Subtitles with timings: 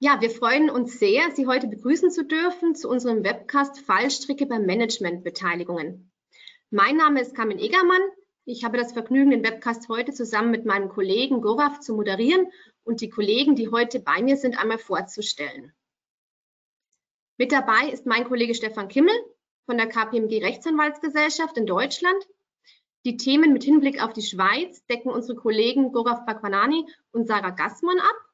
[0.00, 4.60] Ja, wir freuen uns sehr, Sie heute begrüßen zu dürfen zu unserem Webcast Fallstricke bei
[4.60, 6.12] Managementbeteiligungen.
[6.70, 8.02] Mein Name ist Carmen Egermann.
[8.44, 12.46] Ich habe das Vergnügen, den Webcast heute zusammen mit meinem Kollegen Gorav zu moderieren
[12.84, 15.72] und die Kollegen, die heute bei mir sind, einmal vorzustellen.
[17.36, 19.14] Mit dabei ist mein Kollege Stefan Kimmel
[19.66, 22.24] von der KPMG Rechtsanwaltsgesellschaft in Deutschland.
[23.04, 27.98] Die Themen mit Hinblick auf die Schweiz decken unsere Kollegen Gorav Bakwanani und Sarah Gassmann
[27.98, 28.27] ab.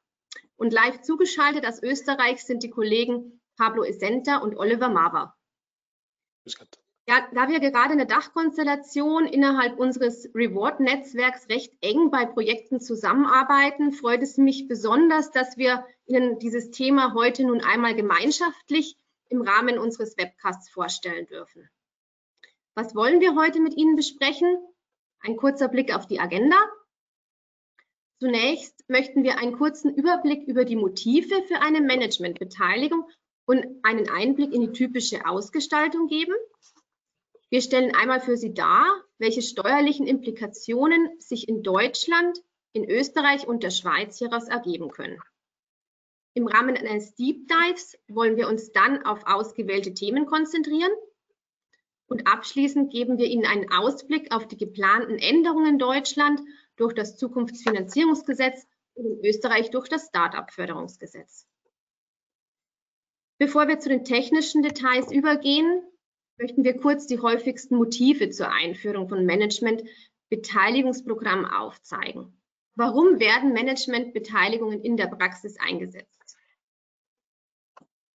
[0.57, 5.35] Und live zugeschaltet aus Österreich sind die Kollegen Pablo Esenta und Oliver Mava.
[7.07, 13.91] Ja, da wir gerade in der Dachkonstellation innerhalb unseres Reward-Netzwerks recht eng bei Projekten zusammenarbeiten,
[13.91, 18.97] freut es mich besonders, dass wir Ihnen dieses Thema heute nun einmal gemeinschaftlich
[19.29, 21.69] im Rahmen unseres Webcasts vorstellen dürfen.
[22.73, 24.57] Was wollen wir heute mit Ihnen besprechen?
[25.19, 26.57] Ein kurzer Blick auf die Agenda,
[28.19, 33.05] Zunächst möchten wir einen kurzen Überblick über die Motive für eine Managementbeteiligung
[33.45, 36.33] und einen Einblick in die typische Ausgestaltung geben.
[37.49, 38.85] Wir stellen einmal für Sie dar,
[39.17, 42.41] welche steuerlichen Implikationen sich in Deutschland,
[42.73, 45.19] in Österreich und der Schweiz hieraus ergeben können.
[46.33, 50.91] Im Rahmen eines Deep Dives wollen wir uns dann auf ausgewählte Themen konzentrieren.
[52.07, 56.41] Und abschließend geben wir Ihnen einen Ausblick auf die geplanten Änderungen in Deutschland
[56.77, 61.47] durch das Zukunftsfinanzierungsgesetz und in Österreich durch das Start-up-Förderungsgesetz.
[63.37, 65.83] Bevor wir zu den technischen Details übergehen,
[66.37, 72.41] möchten wir kurz die häufigsten Motive zur Einführung von Management-Beteiligungsprogrammen aufzeigen.
[72.75, 76.37] Warum werden Management-Beteiligungen in der Praxis eingesetzt?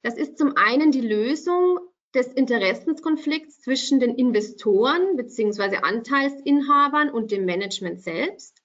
[0.03, 1.81] Das ist zum einen die Lösung
[2.15, 5.77] des Interessenskonflikts zwischen den Investoren bzw.
[5.77, 8.63] Anteilsinhabern und dem Management selbst.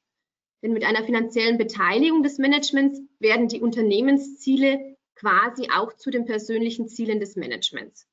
[0.64, 6.88] Denn mit einer finanziellen Beteiligung des Managements werden die Unternehmensziele quasi auch zu den persönlichen
[6.88, 8.08] Zielen des Managements.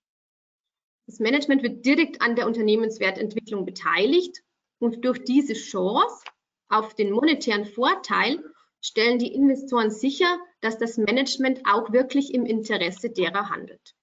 [1.07, 4.43] Das Management wird direkt an der Unternehmenswertentwicklung beteiligt
[4.79, 6.25] und durch diese Chance
[6.69, 8.43] auf den monetären Vorteil
[8.81, 13.95] stellen die Investoren sicher, dass das Management auch wirklich im Interesse derer handelt.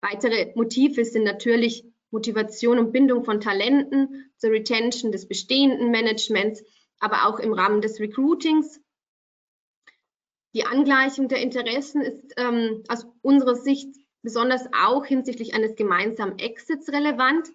[0.00, 6.62] Weitere Motive sind natürlich Motivation und Bindung von Talenten zur Retention des bestehenden Managements,
[7.00, 8.80] aber auch im Rahmen des Recruitings.
[10.54, 16.88] Die Angleichung der Interessen ist ähm, aus unserer Sicht besonders auch hinsichtlich eines gemeinsamen Exits
[16.90, 17.48] relevant,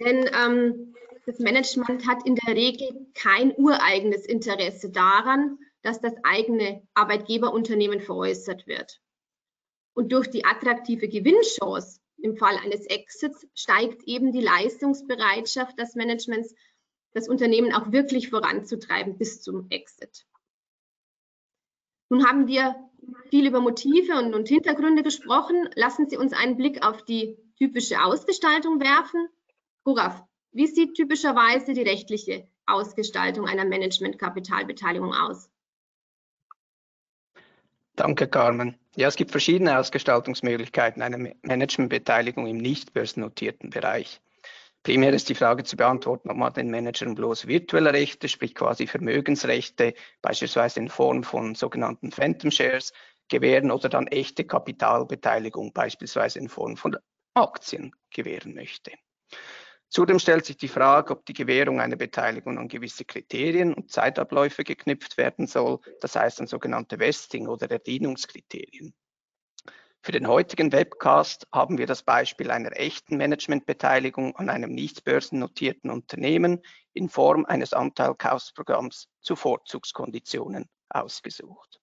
[0.00, 0.94] denn ähm,
[1.26, 8.66] das Management hat in der Regel kein ureigenes Interesse daran, dass das eigene Arbeitgeberunternehmen veräußert
[8.66, 9.00] wird.
[9.94, 16.54] Und durch die attraktive Gewinnchance im Fall eines Exits steigt eben die Leistungsbereitschaft des Managements,
[17.12, 20.26] das Unternehmen auch wirklich voranzutreiben bis zum Exit.
[22.08, 22.74] Nun haben wir
[23.30, 25.68] viel über Motive und, und Hintergründe gesprochen.
[25.74, 29.28] Lassen Sie uns einen Blick auf die typische Ausgestaltung werfen.
[29.84, 30.22] Guraf,
[30.52, 35.50] wie sieht typischerweise die rechtliche Ausgestaltung einer Management-Kapitalbeteiligung aus?
[37.96, 38.78] Danke, Carmen.
[38.96, 44.20] Ja, es gibt verschiedene Ausgestaltungsmöglichkeiten einer Managementbeteiligung im nicht börsennotierten Bereich.
[44.84, 48.86] Primär ist die Frage zu beantworten, ob man den Managern bloß virtuelle Rechte, sprich quasi
[48.86, 52.92] Vermögensrechte, beispielsweise in Form von sogenannten Phantom Shares,
[53.28, 56.96] gewähren oder dann echte Kapitalbeteiligung, beispielsweise in Form von
[57.32, 58.92] Aktien gewähren möchte.
[59.94, 64.64] Zudem stellt sich die Frage, ob die Gewährung einer Beteiligung an gewisse Kriterien und Zeitabläufe
[64.64, 68.92] geknüpft werden soll, das heißt an sogenannte Vesting- oder Erdienungskriterien.
[70.02, 75.92] Für den heutigen Webcast haben wir das Beispiel einer echten Managementbeteiligung an einem nicht börsennotierten
[75.92, 76.60] Unternehmen
[76.92, 81.80] in Form eines Anteilkaufsprogramms zu Vorzugskonditionen ausgesucht.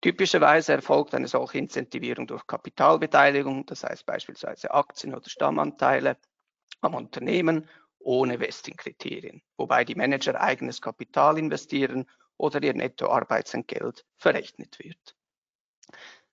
[0.00, 6.16] Typischerweise erfolgt eine solche Incentivierung durch Kapitalbeteiligung, das heißt beispielsweise Aktien oder Stammanteile
[6.84, 7.68] am Unternehmen
[7.98, 12.06] ohne Vesting-Kriterien, wobei die Manager eigenes Kapital investieren
[12.36, 15.16] oder ihr Nettoarbeitsentgelt verrechnet wird.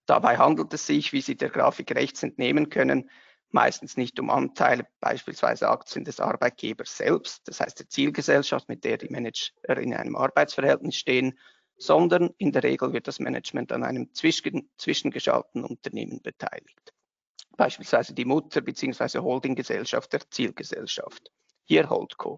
[0.05, 3.09] Dabei handelt es sich, wie Sie der Grafik rechts entnehmen können,
[3.49, 8.97] meistens nicht um Anteile, beispielsweise Aktien des Arbeitgebers selbst, das heißt der Zielgesellschaft, mit der
[8.97, 11.37] die Manager in einem Arbeitsverhältnis stehen,
[11.77, 16.93] sondern in der Regel wird das Management an einem zwischengeschalteten Unternehmen beteiligt
[17.57, 19.19] beispielsweise die Mutter- bzw.
[19.19, 21.31] Holdinggesellschaft der Zielgesellschaft,
[21.63, 22.37] hier Holdco.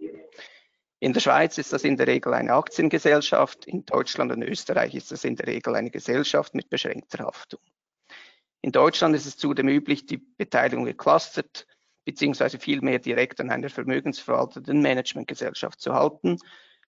[0.99, 5.11] In der Schweiz ist das in der Regel eine Aktiengesellschaft, in Deutschland und Österreich ist
[5.11, 7.59] das in der Regel eine Gesellschaft mit beschränkter Haftung.
[8.61, 11.67] In Deutschland ist es zudem üblich, die Beteiligung geclustert
[12.05, 12.57] bzw.
[12.57, 16.37] vielmehr direkt an einer vermögensverwaltenden Managementgesellschaft zu halten,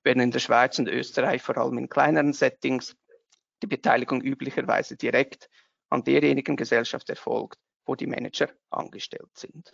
[0.04, 2.96] während in der Schweiz und Österreich vor allem in kleineren Settings
[3.62, 5.50] die Beteiligung üblicherweise direkt
[5.90, 9.72] an derjenigen Gesellschaft erfolgt, wo die Manager angestellt sind.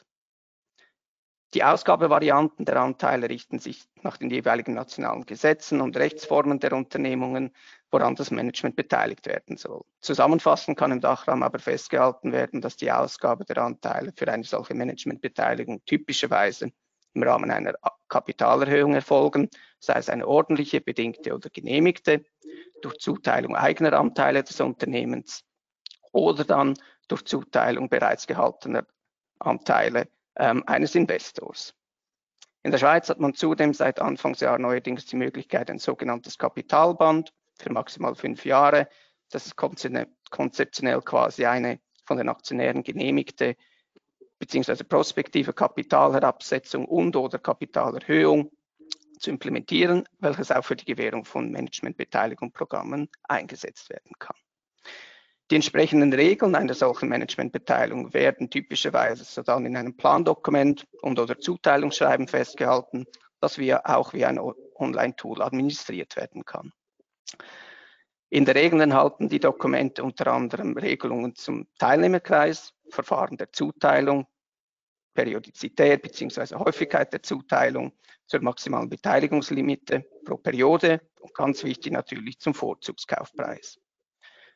[1.54, 7.54] Die Ausgabevarianten der Anteile richten sich nach den jeweiligen nationalen Gesetzen und Rechtsformen der Unternehmungen,
[7.90, 9.84] woran das Management beteiligt werden soll.
[10.00, 14.75] Zusammenfassend kann im Dachraum aber festgehalten werden, dass die Ausgabe der Anteile für eine solche
[14.75, 16.72] Managementbeteiligung typischerweise
[17.13, 17.74] im Rahmen einer
[18.08, 19.50] Kapitalerhöhung erfolgen,
[19.80, 22.24] sei es eine ordentliche, bedingte oder genehmigte,
[22.81, 25.44] durch Zuteilung eigener Anteile des Unternehmens
[26.13, 26.75] oder dann
[27.12, 28.86] durch Zuteilung bereits gehaltener
[29.40, 31.74] Anteile ähm, eines Investors.
[32.63, 37.72] In der Schweiz hat man zudem seit Anfangsjahr neuerdings die Möglichkeit, ein sogenanntes Kapitalband für
[37.72, 38.88] maximal fünf Jahre.
[39.30, 43.56] Das ist konzeptionell quasi eine von den Aktionären genehmigte
[44.40, 44.84] bzw.
[44.84, 48.52] prospektive Kapitalherabsetzung und oder Kapitalerhöhung
[49.19, 54.36] zu implementieren, welches auch für die Gewährung von Managementbeteiligungsprogrammen eingesetzt werden kann.
[55.51, 61.38] Die entsprechenden Regeln einer solchen Managementbeteiligung werden typischerweise so dann in einem Plandokument und oder
[61.38, 63.06] Zuteilungsschreiben festgehalten,
[63.42, 66.71] das wir auch wie ein Online-Tool administriert werden kann.
[68.30, 74.27] In der Regel enthalten die Dokumente unter anderem Regelungen zum Teilnehmerkreis, Verfahren der Zuteilung,
[75.13, 76.56] Periodizität bzw.
[76.56, 77.92] Häufigkeit der Zuteilung,
[78.25, 83.77] zur maximalen Beteiligungslimite pro Periode und ganz wichtig natürlich zum Vorzugskaufpreis.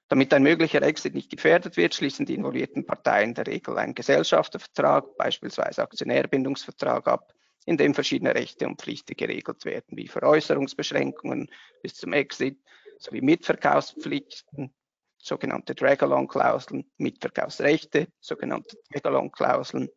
[0.08, 5.18] Damit ein möglicher Exit nicht gefährdet wird, schließen die involvierten Parteien der Regel einen Gesellschaftervertrag,
[5.18, 7.34] beispielsweise Aktionärbindungsvertrag ab,
[7.66, 11.50] in dem verschiedene Rechte und Pflichten geregelt werden, wie Veräußerungsbeschränkungen
[11.82, 12.60] bis zum Exit
[13.00, 14.74] sowie Mitverkaufspflichten,
[15.18, 19.90] sogenannte Drag-along-Klauseln, Mitverkaufsrechte, sogenannte Drag-along-Klauseln,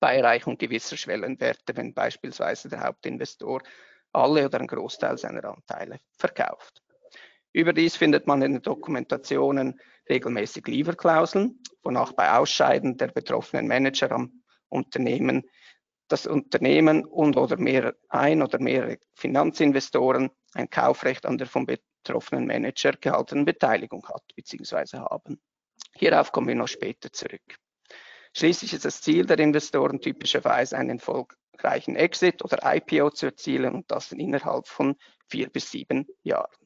[0.00, 3.62] Beireichung gewisser Schwellenwerte, wenn beispielsweise der Hauptinvestor
[4.12, 6.83] alle oder einen Großteil seiner Anteile verkauft.
[7.54, 14.42] Überdies findet man in den Dokumentationen regelmäßig Lieferklauseln, wonach bei Ausscheiden der betroffenen Manager am
[14.68, 15.44] Unternehmen
[16.08, 22.46] das Unternehmen und oder mehr, ein oder mehrere Finanzinvestoren ein Kaufrecht an der vom betroffenen
[22.46, 24.98] Manager gehaltenen Beteiligung hat bzw.
[24.98, 25.40] haben.
[25.94, 27.56] Hierauf kommen wir noch später zurück.
[28.36, 33.90] Schließlich ist das Ziel der Investoren typischerweise einen erfolgreichen Exit oder IPO zu erzielen und
[33.92, 34.96] das innerhalb von
[35.28, 36.63] vier bis sieben Jahren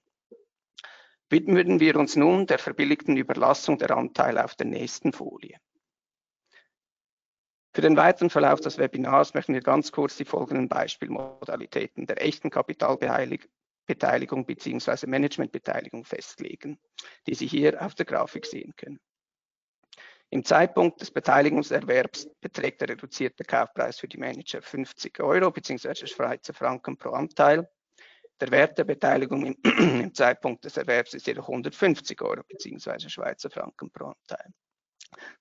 [1.31, 5.59] widmen wir uns nun der verbilligten Überlassung der Anteile auf der nächsten Folie.
[7.75, 12.51] Für den weiteren Verlauf des Webinars möchten wir ganz kurz die folgenden Beispielmodalitäten der echten
[12.51, 15.07] Kapitalbeteiligung bzw.
[15.07, 16.81] Managementbeteiligung festlegen,
[17.27, 18.99] die Sie hier auf der Grafik sehen können.
[20.31, 26.07] Im Zeitpunkt des Beteiligungserwerbs beträgt der reduzierte Kaufpreis für die Manager 50 Euro bzw.
[26.07, 27.71] Schweizer Franken pro Anteil
[28.41, 29.57] der Wert der Beteiligung im,
[30.01, 33.09] im Zeitpunkt des Erwerbs ist jedoch 150 Euro bzw.
[33.09, 34.53] Schweizer Franken pro Anteil.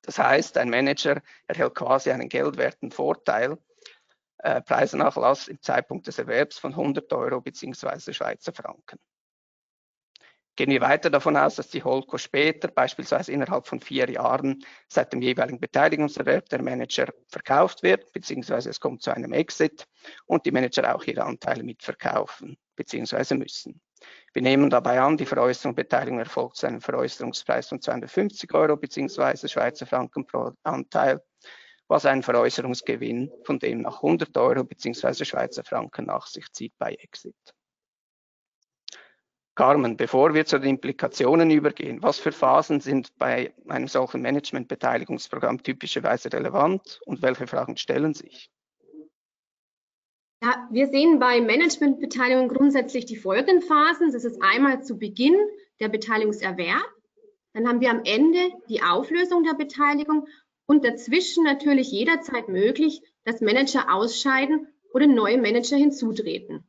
[0.02, 3.58] Das heißt, ein Manager erhält quasi einen geldwerten Vorteil,
[4.40, 8.14] äh, Preisnachlass im Zeitpunkt des Erwerbs von 100 Euro bzw.
[8.14, 9.00] Schweizer Franken.
[10.56, 15.14] Gehen wir weiter davon aus, dass die Holco später, beispielsweise innerhalb von vier Jahren, seit
[15.14, 19.86] dem jeweiligen Beteiligungserwerb der Manager verkauft wird, beziehungsweise es kommt zu einem Exit
[20.26, 23.82] und die Manager auch ihre Anteile mitverkaufen, beziehungsweise müssen.
[24.32, 29.50] Wir nehmen dabei an, die Veräußerung Beteiligung erfolgt zu einem Veräußerungspreis von 250 Euro beziehungsweise
[29.50, 31.22] Schweizer Franken pro Anteil,
[31.90, 36.94] was einen Veräußerungsgewinn von dem nach 100 Euro beziehungsweise Schweizer Franken nach sich zieht bei
[36.94, 37.36] Exit.
[39.56, 45.64] Carmen, bevor wir zu den Implikationen übergehen, was für Phasen sind bei einem solchen Management-Beteiligungsprogramm
[45.64, 48.52] typischerweise relevant und welche Fragen stellen sich?
[50.44, 54.12] Ja, wir sehen bei Managementbeteiligung grundsätzlich die folgenden Phasen.
[54.12, 55.36] Das ist einmal zu Beginn
[55.80, 56.86] der Beteiligungserwerb,
[57.58, 60.28] dann haben wir am Ende die Auflösung der Beteiligung
[60.68, 66.64] und dazwischen natürlich jederzeit möglich, dass Manager ausscheiden oder neue Manager hinzutreten.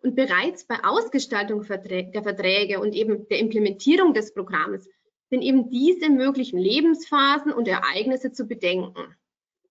[0.00, 4.88] Und bereits bei Ausgestaltung der Verträge und eben der Implementierung des Programms
[5.28, 9.16] sind eben diese möglichen Lebensphasen und Ereignisse zu bedenken.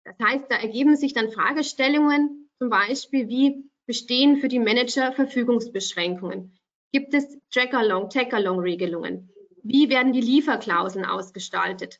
[0.03, 6.59] Das heißt, da ergeben sich dann Fragestellungen, zum Beispiel wie bestehen für die Manager Verfügungsbeschränkungen?
[6.91, 9.31] Gibt es Track-along, Tag-along-Regelungen?
[9.63, 11.99] Wie werden die Lieferklauseln ausgestaltet?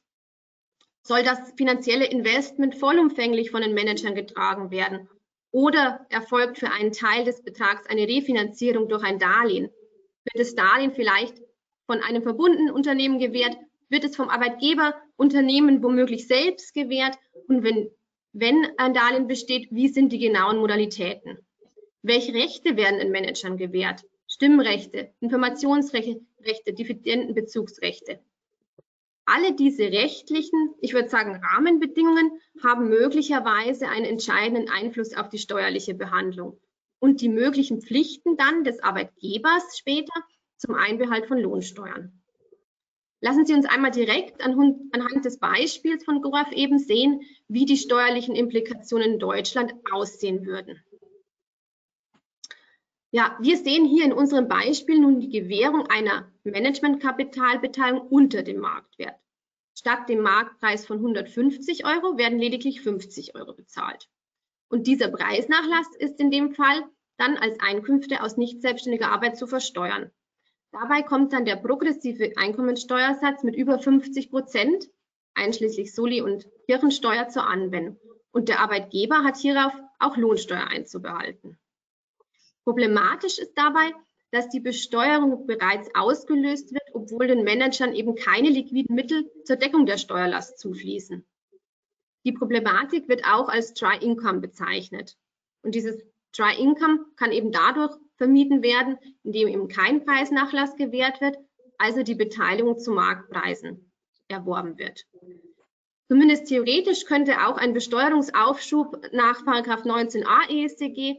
[1.02, 5.10] Soll das finanzielle Investment vollumfänglich von den Managern getragen werden
[5.52, 9.72] oder erfolgt für einen Teil des Betrags eine Refinanzierung durch ein Darlehen.
[10.26, 11.42] Wird das Darlehen vielleicht
[11.86, 13.58] von einem verbundenen Unternehmen gewährt?
[13.88, 17.18] Wird es vom Arbeitgeberunternehmen womöglich selbst gewährt?
[17.48, 17.90] Und wenn,
[18.34, 21.38] wenn ein Darlehen besteht, wie sind die genauen Modalitäten?
[22.02, 24.04] Welche Rechte werden den Managern gewährt?
[24.28, 28.20] Stimmrechte, Informationsrechte, Dividendenbezugsrechte.
[29.26, 32.32] Alle diese rechtlichen, ich würde sagen Rahmenbedingungen,
[32.64, 36.60] haben möglicherweise einen entscheidenden Einfluss auf die steuerliche Behandlung
[37.00, 40.14] und die möglichen Pflichten dann des Arbeitgebers später
[40.58, 42.19] zum Einbehalt von Lohnsteuern.
[43.22, 48.36] Lassen Sie uns einmal direkt anhand des Beispiels von GORAF eben sehen, wie die steuerlichen
[48.36, 50.82] Implikationen in Deutschland aussehen würden.
[53.12, 59.16] Ja, wir sehen hier in unserem Beispiel nun die Gewährung einer Managementkapitalbeteiligung unter dem Marktwert.
[59.74, 64.10] Statt dem Marktpreis von 150 Euro werden lediglich 50 Euro bezahlt.
[64.70, 66.84] Und dieser Preisnachlass ist in dem Fall
[67.18, 70.12] dann als Einkünfte aus nicht selbstständiger Arbeit zu versteuern.
[70.72, 74.90] Dabei kommt dann der progressive Einkommensteuersatz mit über 50 Prozent,
[75.34, 78.00] einschließlich Soli- und Kirchensteuer, zur Anwendung.
[78.32, 81.58] Und der Arbeitgeber hat hierauf auch Lohnsteuer einzubehalten.
[82.64, 83.92] Problematisch ist dabei,
[84.32, 89.88] dass die Besteuerung bereits ausgelöst wird, obwohl den Managern eben keine liquiden Mittel zur Deckung
[89.88, 91.26] der Steuerlast zufließen.
[92.26, 95.18] Die Problematik wird auch als Dry Income bezeichnet.
[95.64, 96.04] Und dieses
[96.36, 101.38] Dry Income kann eben dadurch vermieden werden, indem eben kein Preisnachlass gewährt wird,
[101.80, 103.92] also die Beteiligung zu Marktpreisen
[104.28, 105.06] erworben wird.
[106.08, 111.18] Zumindest theoretisch könnte auch ein Besteuerungsaufschub nach 19a EStG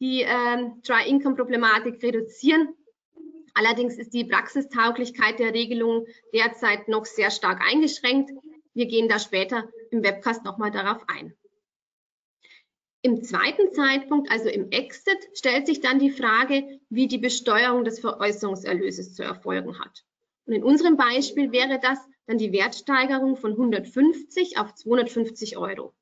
[0.00, 2.74] die äh, Dry-Income-Problematik reduzieren.
[3.54, 8.30] Allerdings ist die Praxistauglichkeit der Regelung derzeit noch sehr stark eingeschränkt.
[8.74, 11.34] Wir gehen da später im Webcast nochmal darauf ein.
[13.04, 17.98] Im zweiten Zeitpunkt, also im Exit, stellt sich dann die Frage, wie die Besteuerung des
[17.98, 20.04] Veräußerungserlöses zu erfolgen hat.
[20.46, 25.92] Und in unserem Beispiel wäre das dann die Wertsteigerung von 150 auf 250 Euro.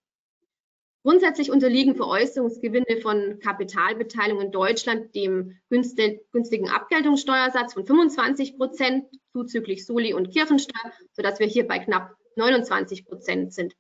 [1.03, 10.13] Grundsätzlich unterliegen Veräußerungsgewinne von Kapitalbeteiligung in Deutschland dem günstigen Abgeltungssteuersatz von 25 Prozent zuzüglich Soli-
[10.13, 13.75] und Kirchensteuer, sodass wir hier bei knapp 29 Prozent sind.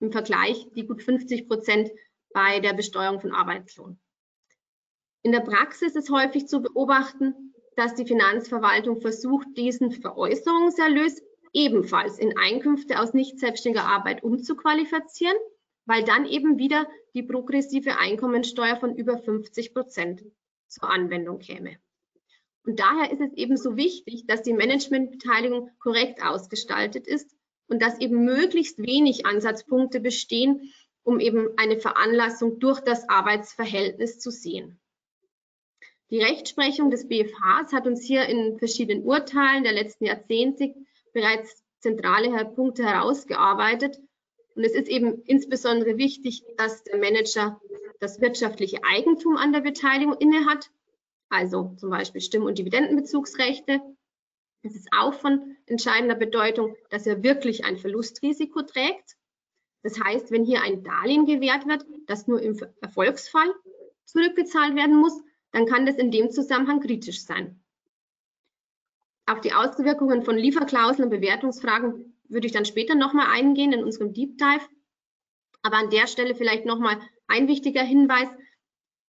[0.00, 1.90] Im Vergleich die gut 50 Prozent
[2.32, 3.98] bei der Besteuerung von Arbeitslohn.
[5.22, 11.22] In der Praxis ist häufig zu beobachten, dass die Finanzverwaltung versucht, diesen Veräußerungserlös
[11.52, 15.36] ebenfalls in Einkünfte aus nicht selbstständiger Arbeit umzuqualifizieren
[15.90, 20.22] weil dann eben wieder die progressive Einkommensteuer von über 50 Prozent
[20.68, 21.78] zur Anwendung käme.
[22.64, 27.34] Und daher ist es eben so wichtig, dass die Managementbeteiligung korrekt ausgestaltet ist
[27.66, 30.72] und dass eben möglichst wenig Ansatzpunkte bestehen,
[31.02, 34.80] um eben eine Veranlassung durch das Arbeitsverhältnis zu sehen.
[36.10, 40.74] Die Rechtsprechung des BFHs hat uns hier in verschiedenen Urteilen der letzten Jahrzehnte
[41.12, 44.00] bereits zentrale Punkte herausgearbeitet,
[44.56, 47.60] und es ist eben insbesondere wichtig, dass der Manager
[48.00, 50.70] das wirtschaftliche Eigentum an der Beteiligung innehat,
[51.28, 53.80] also zum Beispiel Stimm- und Dividendenbezugsrechte.
[54.62, 59.16] Es ist auch von entscheidender Bedeutung, dass er wirklich ein Verlustrisiko trägt.
[59.82, 63.52] Das heißt, wenn hier ein Darlehen gewährt wird, das nur im Erfolgsfall
[64.04, 65.18] zurückgezahlt werden muss,
[65.52, 67.62] dann kann das in dem Zusammenhang kritisch sein.
[69.26, 74.12] Auf die Auswirkungen von Lieferklauseln und Bewertungsfragen würde ich dann später nochmal eingehen in unserem
[74.12, 74.66] Deep Dive.
[75.62, 78.28] Aber an der Stelle vielleicht nochmal ein wichtiger Hinweis.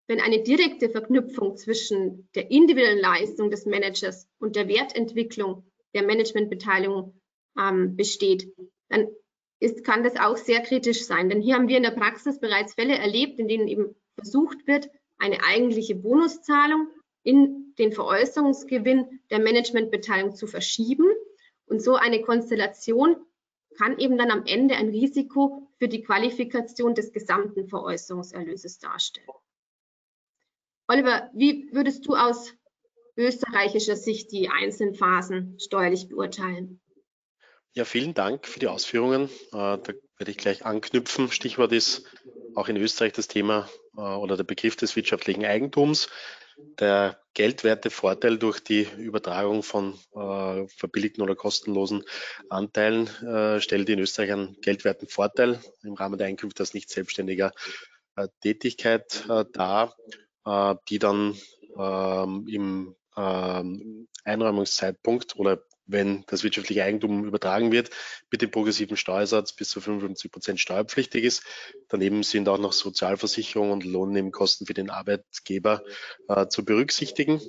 [0.08, 7.20] Wenn eine direkte Verknüpfung zwischen der individuellen Leistung des Managers und der Wertentwicklung der Managementbeteiligung
[7.58, 8.54] ähm, besteht,
[8.90, 9.08] dann
[9.60, 11.30] ist, kann das auch sehr kritisch sein.
[11.30, 14.90] Denn hier haben wir in der Praxis bereits Fälle erlebt, in denen eben versucht wird,
[15.18, 16.88] eine eigentliche Bonuszahlung
[17.24, 21.08] in den Veräußerungsgewinn der Managementbeteiligung zu verschieben
[21.68, 23.18] und so eine Konstellation
[23.78, 29.28] kann eben dann am Ende ein Risiko für die Qualifikation des gesamten Veräußerungserlöses darstellen.
[30.88, 32.54] Oliver, wie würdest du aus
[33.18, 36.80] österreichischer Sicht die einzelnen Phasen steuerlich beurteilen?
[37.78, 39.26] Ja, vielen Dank für die Ausführungen.
[39.26, 39.82] Äh, da
[40.18, 41.30] werde ich gleich anknüpfen.
[41.30, 42.06] Stichwort ist
[42.56, 46.08] auch in Österreich das Thema äh, oder der Begriff des wirtschaftlichen Eigentums.
[46.80, 52.06] Der Geldwertevorteil durch die Übertragung von äh, verbilligten oder kostenlosen
[52.48, 53.10] Anteilen
[53.60, 57.52] stellt in Österreich einen geldwerten Vorteil im Rahmen der Einkünfte aus nicht selbstständiger
[58.40, 59.98] Tätigkeit dar,
[60.88, 61.38] die dann
[61.78, 67.90] ähm, im ähm, Einräumungszeitpunkt oder wenn das wirtschaftliche Eigentum übertragen wird,
[68.32, 71.44] mit dem progressiven Steuersatz bis zu 55 Prozent steuerpflichtig ist.
[71.90, 75.84] Daneben sind auch noch Sozialversicherung und Lohnnebenkosten für den Arbeitgeber
[76.28, 77.42] äh, zu berücksichtigen.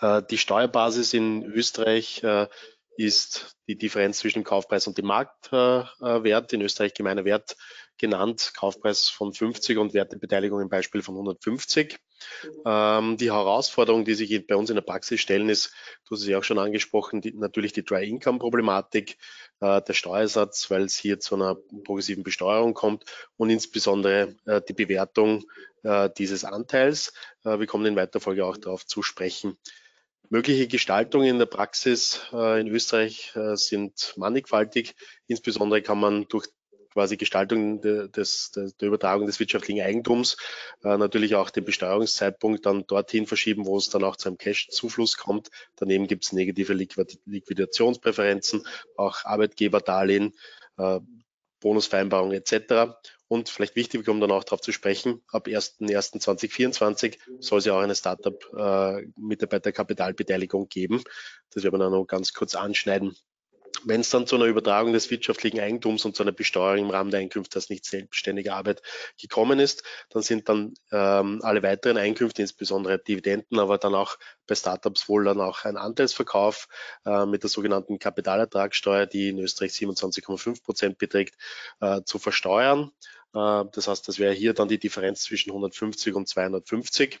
[0.00, 2.48] Äh, die Steuerbasis in Österreich äh,
[2.96, 6.52] ist die Differenz zwischen Kaufpreis und dem Marktwert.
[6.52, 7.56] in Österreich gemeiner Wert
[7.96, 11.98] genannt, Kaufpreis von 50 und Wertebeteiligung im Beispiel von 150.
[12.64, 15.72] Ähm, die Herausforderung, die sich bei uns in der Praxis stellen, ist,
[16.08, 19.16] du hast es ja auch schon angesprochen, die, natürlich die Dry-Income-Problematik,
[19.60, 23.04] äh, der Steuersatz, weil es hier zu einer progressiven Besteuerung kommt
[23.36, 25.44] und insbesondere äh, die Bewertung
[25.82, 27.12] äh, dieses Anteils.
[27.44, 29.56] Äh, wir kommen in weiterer Folge auch darauf zu sprechen.
[30.28, 34.94] Mögliche Gestaltungen in der Praxis äh, in Österreich äh, sind mannigfaltig.
[35.26, 36.46] Insbesondere kann man durch
[36.92, 40.36] quasi Gestaltung des, der, der Übertragung des wirtschaftlichen Eigentums
[40.82, 45.16] äh, natürlich auch den Besteuerungszeitpunkt dann dorthin verschieben, wo es dann auch zu einem Cash-Zufluss
[45.16, 45.48] kommt.
[45.76, 48.64] Daneben gibt es negative Liquidationspräferenzen,
[48.96, 50.34] auch Arbeitgeberdarlehen,
[50.78, 51.00] äh,
[51.60, 52.96] Bonusvereinbarungen etc.
[53.28, 57.80] Und vielleicht wichtig, um dann auch darauf zu sprechen, ab 1.1.2024 soll es ja auch
[57.80, 61.04] eine Startup-Mitarbeiterkapitalbeteiligung äh, geben.
[61.50, 63.14] Das werden wir dann noch ganz kurz anschneiden.
[63.84, 67.10] Wenn es dann zu einer Übertragung des wirtschaftlichen Eigentums und zu einer Besteuerung im Rahmen
[67.10, 68.82] der Einkünfte als nicht selbstständige Arbeit
[69.20, 74.54] gekommen ist, dann sind dann ähm, alle weiteren Einkünfte, insbesondere Dividenden, aber dann auch bei
[74.54, 76.68] Startups wohl dann auch ein Anteilsverkauf
[77.06, 81.36] äh, mit der sogenannten Kapitalertragssteuer, die in Österreich 27,5 Prozent beträgt,
[81.80, 82.90] äh, zu versteuern.
[83.34, 87.20] Äh, das heißt, das wäre hier dann die Differenz zwischen 150 und 250.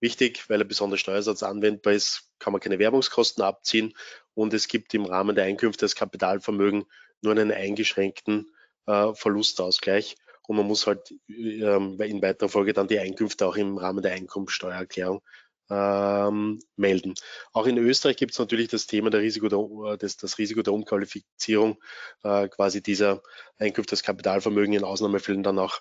[0.00, 3.94] Wichtig, weil ein besonderer Steuersatz anwendbar ist, kann man keine Werbungskosten abziehen
[4.34, 6.86] und es gibt im Rahmen der Einkünfte des Kapitalvermögen
[7.22, 8.50] nur einen eingeschränkten
[8.86, 13.78] äh, Verlustausgleich und man muss halt ähm, in weiterer Folge dann die Einkünfte auch im
[13.78, 15.22] Rahmen der Einkommensteuererklärung
[15.70, 17.14] ähm, melden.
[17.52, 20.72] Auch in Österreich gibt es natürlich das Thema der Risiko der, das, das Risiko der
[20.72, 21.78] Umqualifizierung
[22.24, 23.22] äh, quasi dieser
[23.58, 25.80] Einkünfte des Kapitalvermögen in Ausnahmefällen dann auch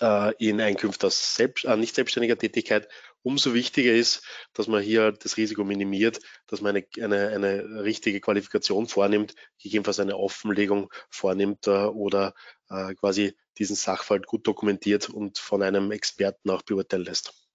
[0.00, 2.88] äh, in Einkünfte aus selbst, äh, nicht selbstständiger Tätigkeit.
[3.22, 4.22] Umso wichtiger ist,
[4.54, 10.00] dass man hier das Risiko minimiert, dass man eine, eine, eine richtige Qualifikation vornimmt, gegebenenfalls
[10.00, 12.34] eine Offenlegung vornimmt äh, oder
[12.70, 17.49] äh, quasi diesen Sachverhalt gut dokumentiert und von einem Experten auch beurteilen lässt.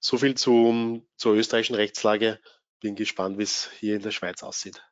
[0.00, 2.40] So viel zum, zur österreichischen Rechtslage.
[2.80, 4.82] Bin gespannt, wie es hier in der Schweiz aussieht.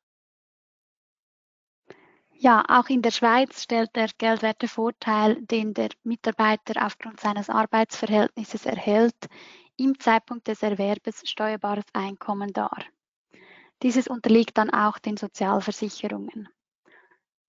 [2.40, 9.16] Ja, auch in der Schweiz stellt der Geldwertevorteil, den der Mitarbeiter aufgrund seines Arbeitsverhältnisses erhält,
[9.76, 12.84] im Zeitpunkt des Erwerbes steuerbares Einkommen dar.
[13.82, 16.48] Dieses unterliegt dann auch den Sozialversicherungen.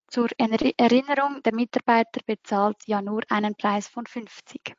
[0.08, 4.74] Zur Erinnerung, der Mitarbeiter bezahlt ja nur einen Preis von 50.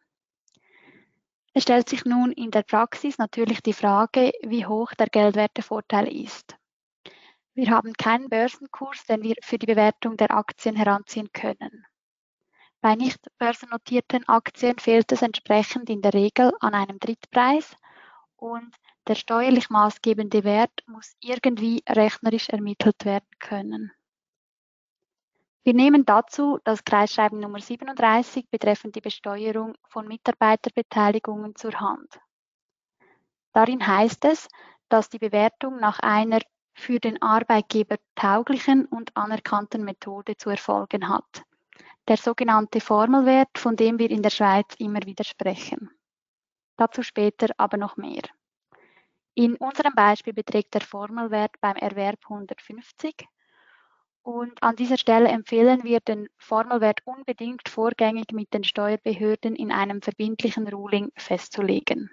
[1.52, 6.56] Es stellt sich nun in der Praxis natürlich die Frage, wie hoch der Geldwertevorteil ist.
[7.54, 11.84] Wir haben keinen Börsenkurs, den wir für die Bewertung der Aktien heranziehen können.
[12.80, 17.76] Bei nicht börsennotierten Aktien fehlt es entsprechend in der Regel an einem Drittpreis
[18.36, 18.74] und
[19.08, 23.92] der steuerlich maßgebende Wert muss irgendwie rechnerisch ermittelt werden können.
[25.62, 32.18] Wir nehmen dazu das Kreisschreiben Nummer 37 betreffend die Besteuerung von Mitarbeiterbeteiligungen zur Hand.
[33.52, 34.48] Darin heißt es,
[34.88, 36.40] dass die Bewertung nach einer
[36.72, 41.42] für den Arbeitgeber tauglichen und anerkannten Methode zu erfolgen hat.
[42.08, 45.90] Der sogenannte Formelwert, von dem wir in der Schweiz immer wieder sprechen.
[46.78, 48.22] Dazu später aber noch mehr.
[49.34, 53.14] In unserem Beispiel beträgt der Formelwert beim Erwerb 150
[54.22, 60.02] und an dieser Stelle empfehlen wir den Formelwert unbedingt vorgängig mit den Steuerbehörden in einem
[60.02, 62.10] verbindlichen Ruling festzulegen.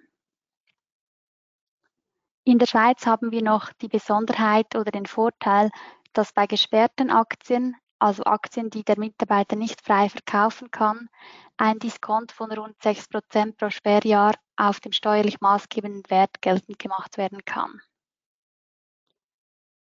[2.46, 5.70] In der Schweiz haben wir noch die Besonderheit oder den Vorteil,
[6.14, 11.10] dass bei gesperrten Aktien, also Aktien, die der Mitarbeiter nicht frei verkaufen kann,
[11.58, 17.44] ein Diskont von rund 6% pro Sperrjahr auf dem steuerlich maßgebenden Wert geltend gemacht werden
[17.44, 17.82] kann.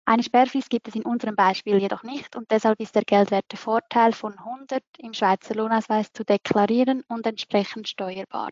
[0.08, 4.38] Eine Sperrfrist gibt es in unserem Beispiel jedoch nicht und deshalb ist der Geldwertevorteil von
[4.38, 8.50] 100 im Schweizer Lohnausweis zu deklarieren und entsprechend steuerbar.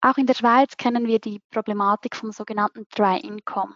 [0.00, 3.74] Auch in der Schweiz kennen wir die Problematik vom sogenannten Dry Income.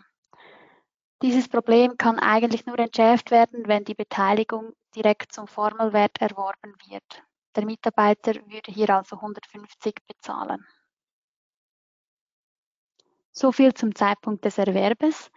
[1.20, 7.24] Dieses Problem kann eigentlich nur entschärft werden, wenn die Beteiligung direkt zum Formelwert erworben wird.
[7.56, 10.64] Der Mitarbeiter würde hier also 150 bezahlen.
[13.36, 15.28] So viel zum Zeitpunkt des Erwerbes.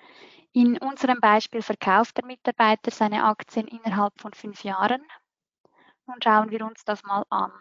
[0.54, 5.02] In unserem Beispiel verkauft der Mitarbeiter seine Aktien innerhalb von fünf Jahren.
[6.06, 7.52] Nun schauen wir uns das mal an.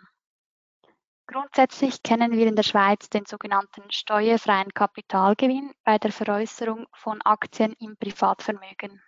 [1.26, 7.72] Grundsätzlich kennen wir in der Schweiz den sogenannten steuerfreien Kapitalgewinn bei der Veräußerung von Aktien
[7.80, 9.02] im Privatvermögen.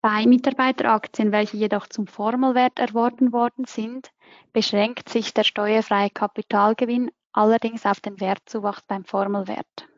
[0.00, 4.10] Bei Mitarbeiteraktien, welche jedoch zum Formelwert erworben worden sind,
[4.54, 9.88] beschränkt sich der steuerfreie Kapitalgewinn allerdings auf den Wertzuwachs beim Formelwert.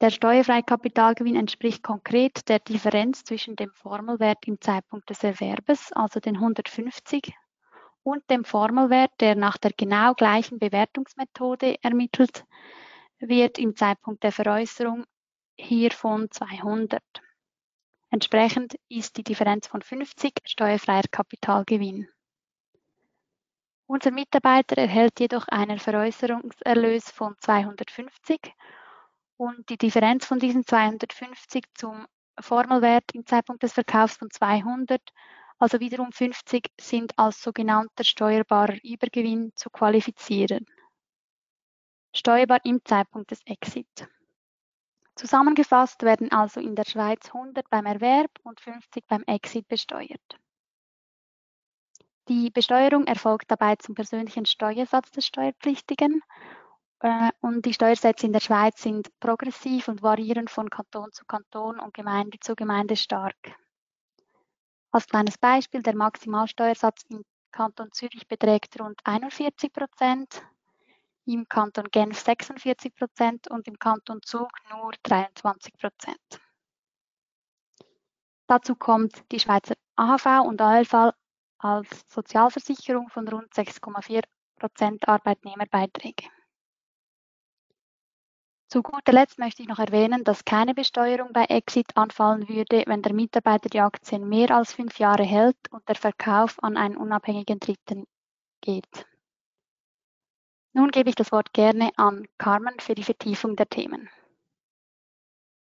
[0.00, 6.20] Der steuerfreie Kapitalgewinn entspricht konkret der Differenz zwischen dem Formelwert im Zeitpunkt des Erwerbes, also
[6.20, 7.34] den 150,
[8.04, 12.44] und dem Formelwert, der nach der genau gleichen Bewertungsmethode ermittelt
[13.18, 15.04] wird im Zeitpunkt der Veräußerung
[15.56, 17.02] hier von 200.
[18.10, 22.08] Entsprechend ist die Differenz von 50 steuerfreier Kapitalgewinn.
[23.90, 28.38] Unser Mitarbeiter erhält jedoch einen Veräußerungserlös von 250
[29.38, 32.06] und die Differenz von diesen 250 zum
[32.38, 35.00] Formelwert im Zeitpunkt des Verkaufs von 200,
[35.58, 40.66] also wiederum 50, sind als sogenannter steuerbarer Übergewinn zu qualifizieren.
[42.14, 44.06] Steuerbar im Zeitpunkt des Exit.
[45.16, 50.38] Zusammengefasst werden also in der Schweiz 100 beim Erwerb und 50 beim Exit besteuert.
[52.28, 56.20] Die Besteuerung erfolgt dabei zum persönlichen Steuersatz des Steuerpflichtigen
[57.00, 61.80] äh, und die Steuersätze in der Schweiz sind progressiv und variieren von Kanton zu Kanton
[61.80, 63.34] und Gemeinde zu Gemeinde stark.
[64.90, 70.42] Als kleines Beispiel, der Maximalsteuersatz im Kanton Zürich beträgt rund 41 Prozent,
[71.24, 76.40] im Kanton Genf 46 Prozent und im Kanton Zug nur 23 Prozent.
[78.46, 81.12] Dazu kommt die Schweizer AHV und ALV
[81.58, 84.22] als Sozialversicherung von rund 6,4
[84.56, 86.28] Prozent Arbeitnehmerbeiträge.
[88.70, 93.00] Zu guter Letzt möchte ich noch erwähnen, dass keine Besteuerung bei Exit anfallen würde, wenn
[93.00, 97.60] der Mitarbeiter die Aktien mehr als fünf Jahre hält und der Verkauf an einen unabhängigen
[97.60, 98.04] Dritten
[98.60, 99.06] geht.
[100.74, 104.10] Nun gebe ich das Wort gerne an Carmen für die Vertiefung der Themen.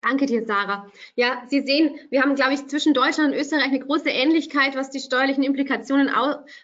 [0.02, 0.90] Danke dir, Sarah.
[1.14, 4.90] Ja, Sie sehen, wir haben, glaube ich, zwischen Deutschland und Österreich eine große Ähnlichkeit, was
[4.90, 6.10] die steuerlichen Implikationen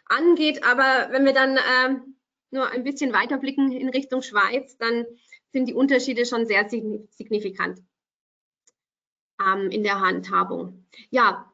[0.07, 0.65] angeht.
[0.65, 2.01] Aber wenn wir dann äh,
[2.51, 5.07] nur ein bisschen weiter blicken in Richtung Schweiz, dann
[5.53, 7.81] sind die Unterschiede schon sehr signifikant
[9.41, 10.87] ähm, in der Handhabung.
[11.11, 11.53] Ja,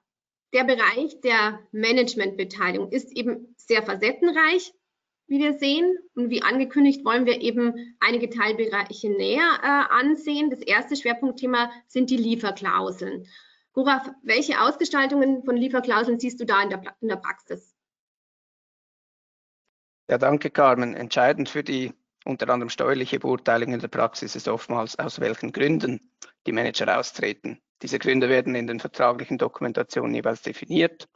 [0.55, 4.73] der Bereich der Managementbeteiligung ist eben sehr facettenreich
[5.27, 5.97] wie wir sehen.
[6.15, 10.51] Und wie angekündigt wollen wir eben einige Teilbereiche näher äh, ansehen.
[10.51, 13.27] Das erste Schwerpunktthema sind die Lieferklauseln.
[13.73, 17.75] Guraf, welche Ausgestaltungen von Lieferklauseln siehst du da in der, in der Praxis?
[20.09, 20.95] Ja, danke, Carmen.
[20.95, 21.93] Entscheidend für die
[22.25, 26.11] unter anderem steuerliche Beurteilung in der Praxis ist oftmals, aus welchen Gründen
[26.47, 27.61] die Manager austreten.
[27.83, 31.09] Diese Gründe werden in den vertraglichen Dokumentationen jeweils definiert.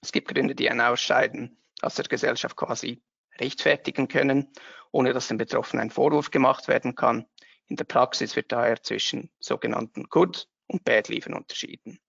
[0.00, 3.02] Es gibt Gründe, die ein Ausscheiden aus der Gesellschaft quasi
[3.40, 4.52] rechtfertigen können,
[4.90, 7.26] ohne dass dem Betroffenen ein Vorwurf gemacht werden kann.
[7.66, 12.00] In der Praxis wird daher zwischen sogenannten Good- und Bad-Leavern unterschieden.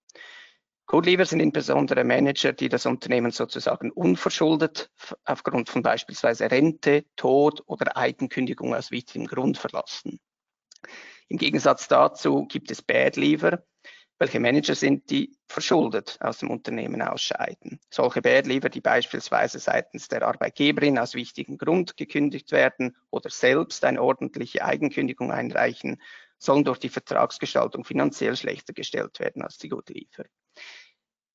[0.90, 4.90] Good-Leaver sind insbesondere Manager, die das Unternehmen sozusagen unverschuldet
[5.24, 10.20] aufgrund von beispielsweise Rente, Tod oder Eigenkündigung aus wichtigem Grund verlassen.
[11.28, 13.64] Im Gegensatz dazu gibt es Bad-Leaver,
[14.20, 17.80] welche Manager sind, die verschuldet aus dem Unternehmen ausscheiden.
[17.90, 24.02] Solche Badleaver, die beispielsweise seitens der Arbeitgeberin aus wichtigem Grund gekündigt werden oder selbst eine
[24.02, 26.02] ordentliche Eigenkündigung einreichen,
[26.38, 30.26] sollen durch die Vertragsgestaltung finanziell schlechter gestellt werden als die Goodleaver.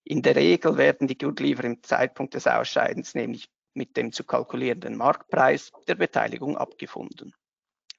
[0.05, 4.97] In der Regel werden die Goodleaver im Zeitpunkt des Ausscheidens nämlich mit dem zu kalkulierenden
[4.97, 7.35] Marktpreis der Beteiligung abgefunden.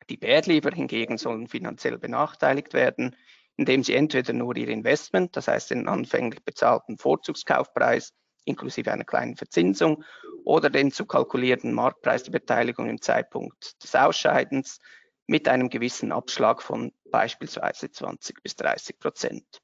[0.10, 3.15] Die Badleaver hingegen sollen finanziell benachteiligt werden,
[3.58, 8.13] indem sie entweder nur ihr Investment, das heißt den anfänglich bezahlten Vorzugskaufpreis
[8.46, 10.04] inklusive einer kleinen Verzinsung
[10.44, 14.80] oder den zu kalkulierenden Marktpreis der Beteiligung im Zeitpunkt des Ausscheidens
[15.28, 19.62] mit einem gewissen Abschlag von beispielsweise 20 bis 30 Prozent.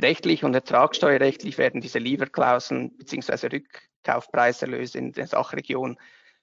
[0.00, 3.48] Rechtlich und ertragssteuerrechtlich werden diese Lieferklauseln bzw.
[3.48, 5.98] Rückkaufpreiserlöse in der Sachregion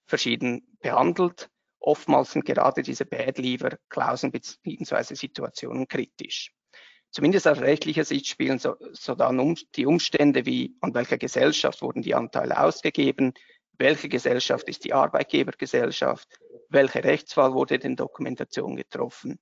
[0.06, 1.50] verschieden behandelt.
[1.80, 5.16] Oftmals sind gerade diese Bad-Lever-Klauseln bzw.
[5.16, 6.52] Situationen kritisch.
[7.12, 11.82] Zumindest aus rechtlicher Sicht spielen so, so dann um, die Umstände wie an welcher Gesellschaft
[11.82, 13.34] wurden die Anteile ausgegeben,
[13.80, 16.28] welche Gesellschaft ist die Arbeitgebergesellschaft,
[16.68, 19.40] welche Rechtswahl wurde in Dokumentation getroffen,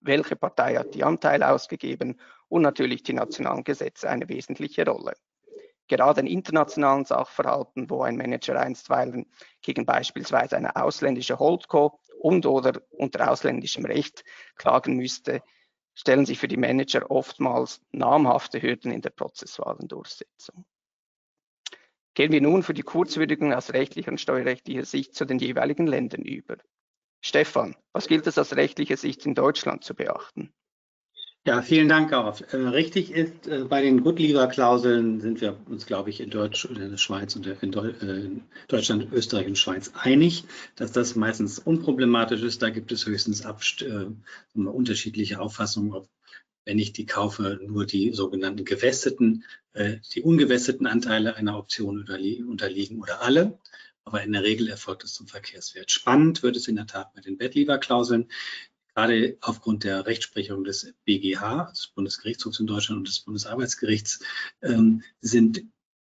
[0.00, 5.14] welche Partei hat die Anteile ausgegeben und natürlich die nationalen Gesetze eine wesentliche Rolle
[5.88, 9.26] gerade in internationalen Sachverhalten, wo ein Manager einstweilen
[9.62, 14.24] gegen beispielsweise eine ausländische Holdco und oder unter ausländischem Recht
[14.56, 15.42] klagen müsste,
[15.94, 20.64] stellen sich für die Manager oftmals namhafte Hürden in der prozessualen Durchsetzung.
[22.14, 26.22] Gehen wir nun für die Kurzwürdigung aus rechtlicher und steuerrechtlicher Sicht zu den jeweiligen Ländern
[26.22, 26.56] über.
[27.20, 30.54] Stefan, was gilt es aus rechtlicher Sicht in Deutschland zu beachten?
[31.46, 32.40] Ja, vielen Dank auch.
[32.40, 36.90] Äh, richtig ist, äh, bei den Good-Leaver-Klauseln sind wir uns, glaube ich, in, Deutsch, in
[36.90, 40.42] der Schweiz und äh, in, Deutschland, Österreich und Schweiz einig,
[40.74, 42.62] dass das meistens unproblematisch ist.
[42.62, 43.46] Da gibt es höchstens
[44.56, 46.08] unterschiedliche Auffassungen, ob
[46.64, 52.00] wenn ich die kaufe, nur die sogenannten gewässeten, äh, die ungewässeten Anteile einer Option
[52.48, 53.60] unterliegen oder alle.
[54.02, 55.92] Aber in der Regel erfolgt es zum Verkehrswert.
[55.92, 58.26] Spannend wird es in der Tat mit den Bettlieber-Klauseln.
[58.96, 64.20] Gerade aufgrund der Rechtsprechung des BGH, des Bundesgerichtshofs in Deutschland und des Bundesarbeitsgerichts,
[64.62, 65.64] ähm, sind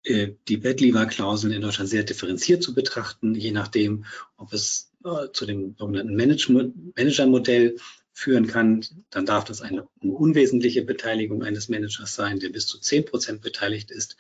[0.02, 4.04] äh, die Bettlieber-Klauseln in Deutschland sehr differenziert zu betrachten, je nachdem,
[4.36, 7.76] ob es äh, zu dem sogenannten Manager-Modell
[8.12, 13.04] führen kann, dann darf das eine unwesentliche Beteiligung eines Managers sein, der bis zu 10
[13.04, 14.16] Prozent beteiligt ist.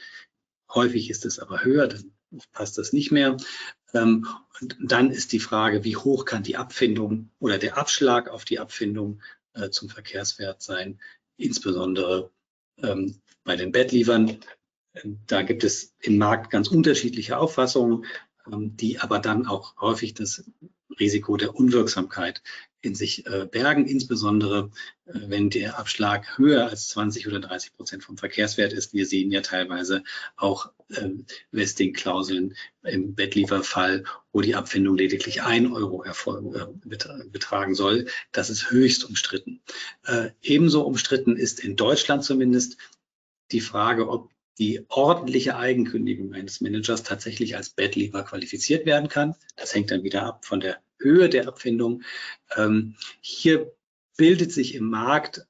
[0.72, 2.12] Häufig ist es aber höher, dann
[2.52, 3.36] passt das nicht mehr.
[3.94, 4.26] Ähm,
[4.60, 8.58] und dann ist die Frage, wie hoch kann die Abfindung oder der Abschlag auf die
[8.58, 9.20] Abfindung
[9.54, 11.00] äh, zum Verkehrswert sein,
[11.36, 12.30] insbesondere
[12.78, 14.38] ähm, bei den Bettliefern.
[15.26, 18.04] Da gibt es im Markt ganz unterschiedliche Auffassungen,
[18.50, 20.44] ähm, die aber dann auch häufig das
[20.98, 22.42] Risiko der Unwirksamkeit
[22.82, 24.70] in sich äh, bergen, insbesondere
[25.06, 28.92] äh, wenn der Abschlag höher als 20 oder 30 Prozent vom Verkehrswert ist.
[28.92, 30.02] Wir sehen ja teilweise
[30.36, 38.06] auch ähm, Vesting-Klauseln im Bettlieferfall, wo die Abfindung lediglich ein Euro erfolg, äh, betragen soll.
[38.32, 39.62] Das ist höchst umstritten.
[40.04, 42.76] Äh, ebenso umstritten ist in Deutschland zumindest
[43.52, 47.94] die Frage, ob die ordentliche Eigenkündigung eines Managers tatsächlich als Bad
[48.26, 49.34] qualifiziert werden kann.
[49.56, 52.02] Das hängt dann wieder ab von der Höhe der Abfindung.
[52.56, 53.72] Ähm, hier
[54.16, 55.46] bildet sich im Markt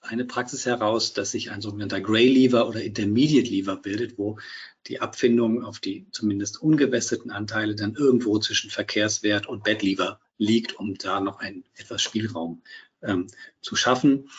[0.00, 4.38] eine Praxis heraus, dass sich ein sogenannter Gray Lever oder Intermediate Lever bildet, wo
[4.86, 10.74] die Abfindung auf die zumindest ungewässerten Anteile dann irgendwo zwischen Verkehrswert und Bad Lever liegt,
[10.74, 12.62] um da noch einen etwas Spielraum
[13.02, 13.26] ähm,
[13.60, 14.30] zu schaffen.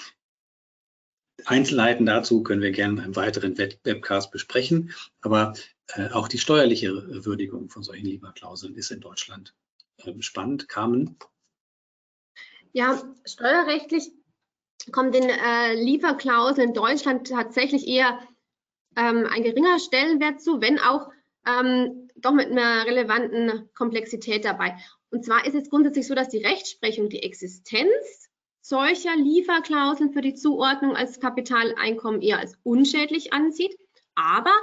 [1.46, 4.94] Einzelheiten dazu können wir gerne in einem weiteren Webcast besprechen.
[5.22, 5.54] Aber
[5.88, 9.54] äh, auch die steuerliche Würdigung von solchen Lieferklauseln ist in Deutschland
[10.20, 10.68] spannend.
[10.70, 11.18] Carmen?
[12.74, 14.12] Ja, steuerrechtlich
[14.92, 18.20] kommt den äh, Lieferklauseln in Deutschland tatsächlich eher
[18.96, 21.10] ähm, ein geringer Stellenwert zu, wenn auch
[21.46, 24.78] ähm, doch mit einer relevanten Komplexität dabei.
[25.10, 28.30] Und zwar ist es grundsätzlich so, dass die Rechtsprechung die Existenz
[28.62, 33.76] solcher Lieferklauseln für die Zuordnung als Kapitaleinkommen eher als unschädlich ansieht.
[34.16, 34.54] Aber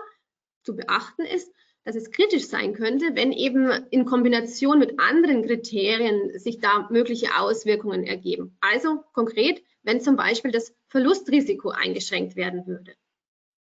[0.63, 1.53] zu beachten ist,
[1.85, 7.37] dass es kritisch sein könnte, wenn eben in Kombination mit anderen Kriterien sich da mögliche
[7.39, 8.57] Auswirkungen ergeben.
[8.61, 12.95] Also konkret, wenn zum Beispiel das Verlustrisiko eingeschränkt werden würde.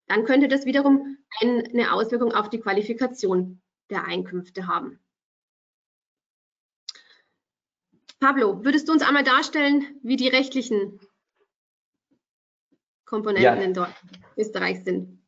[0.08, 5.00] Dann könnte das wiederum eine Auswirkung auf die Qualifikation der Einkünfte haben.
[8.20, 11.00] Pablo, würdest du uns einmal darstellen, wie die rechtlichen
[13.04, 13.86] Komponenten ja.
[13.86, 13.94] in
[14.38, 15.22] Österreich sind?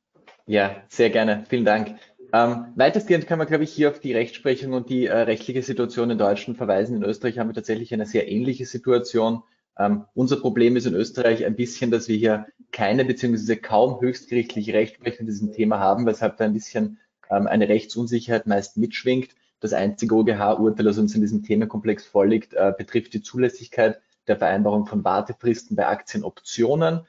[0.45, 1.43] Ja, sehr gerne.
[1.49, 1.97] Vielen Dank.
[2.33, 6.09] Ähm, weitestgehend kann man, glaube ich, hier auf die Rechtsprechung und die äh, rechtliche Situation
[6.09, 6.95] in Deutschland verweisen.
[6.95, 9.43] In Österreich haben wir tatsächlich eine sehr ähnliche Situation.
[9.77, 14.73] Ähm, unser Problem ist in Österreich ein bisschen, dass wir hier keine beziehungsweise kaum höchstgerichtliche
[14.73, 16.97] Rechtsprechung in diesem Thema haben, weshalb da ein bisschen
[17.29, 19.35] ähm, eine Rechtsunsicherheit meist mitschwingt.
[19.59, 24.87] Das einzige OGH-Urteil, das uns in diesem Themenkomplex vorliegt, äh, betrifft die Zulässigkeit der Vereinbarung
[24.87, 27.01] von Wartefristen bei Aktienoptionen,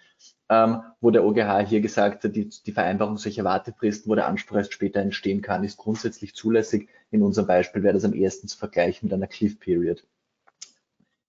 [0.49, 4.59] ähm, wo der OGH hier gesagt hat, die, die Vereinbarung solcher Wartefristen, wo der Anspruch
[4.59, 6.89] erst später entstehen kann, ist grundsätzlich zulässig.
[7.11, 10.05] In unserem Beispiel wäre das am ersten zu vergleichen mit einer Cliff Period.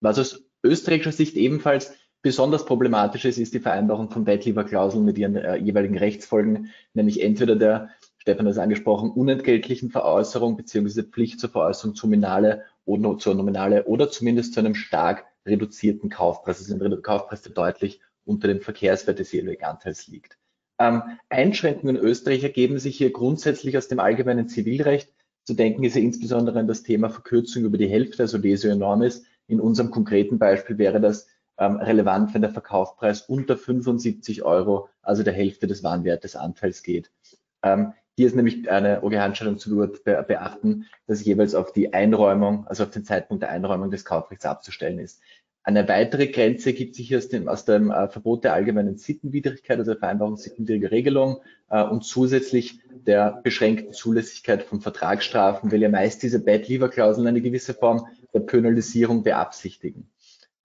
[0.01, 5.35] Was aus österreichischer Sicht ebenfalls besonders problematisch ist, ist die Vereinbarung von Beitlever-Klauseln mit ihren
[5.35, 11.03] äh, jeweiligen Rechtsfolgen, nämlich entweder der Stefan hat es angesprochen, unentgeltlichen Veräußerung bzw.
[11.03, 16.59] Pflicht zur Veräußerung zur Nominale oder zur Nominale oder zumindest zu einem stark reduzierten Kaufpreis,
[16.59, 20.37] also ein Kaufpreis, der deutlich unter dem Verkehrswert des jeweiligen Anteils liegt.
[20.79, 25.13] Ähm, Einschränkungen in Österreich ergeben sich hier grundsätzlich aus dem allgemeinen Zivilrecht.
[25.43, 29.23] Zu denken ist ja insbesondere an das Thema Verkürzung über die Hälfte, also Lesio enormis.
[29.47, 35.23] In unserem konkreten Beispiel wäre das ähm, relevant, wenn der Verkaufspreis unter 75 Euro, also
[35.23, 37.11] der Hälfte des Warenwertesanteils geht.
[37.63, 42.89] Ähm, hier ist nämlich eine OGH-Entscheidung zu beachten, dass jeweils auf die Einräumung, also auf
[42.89, 45.21] den Zeitpunkt der Einräumung des Kaufrechts abzustellen ist.
[45.67, 49.93] Eine weitere Grenze gibt sich aus dem, aus dem äh, Verbot der allgemeinen Sittenwidrigkeit, also
[49.93, 56.21] der Vereinbarung sittenwidriger Regelung äh, und zusätzlich der beschränkten Zulässigkeit von Vertragsstrafen, weil ja meist
[56.21, 60.07] diese Bad-Lever-Klauseln eine gewisse Form der Penalisierung beabsichtigen.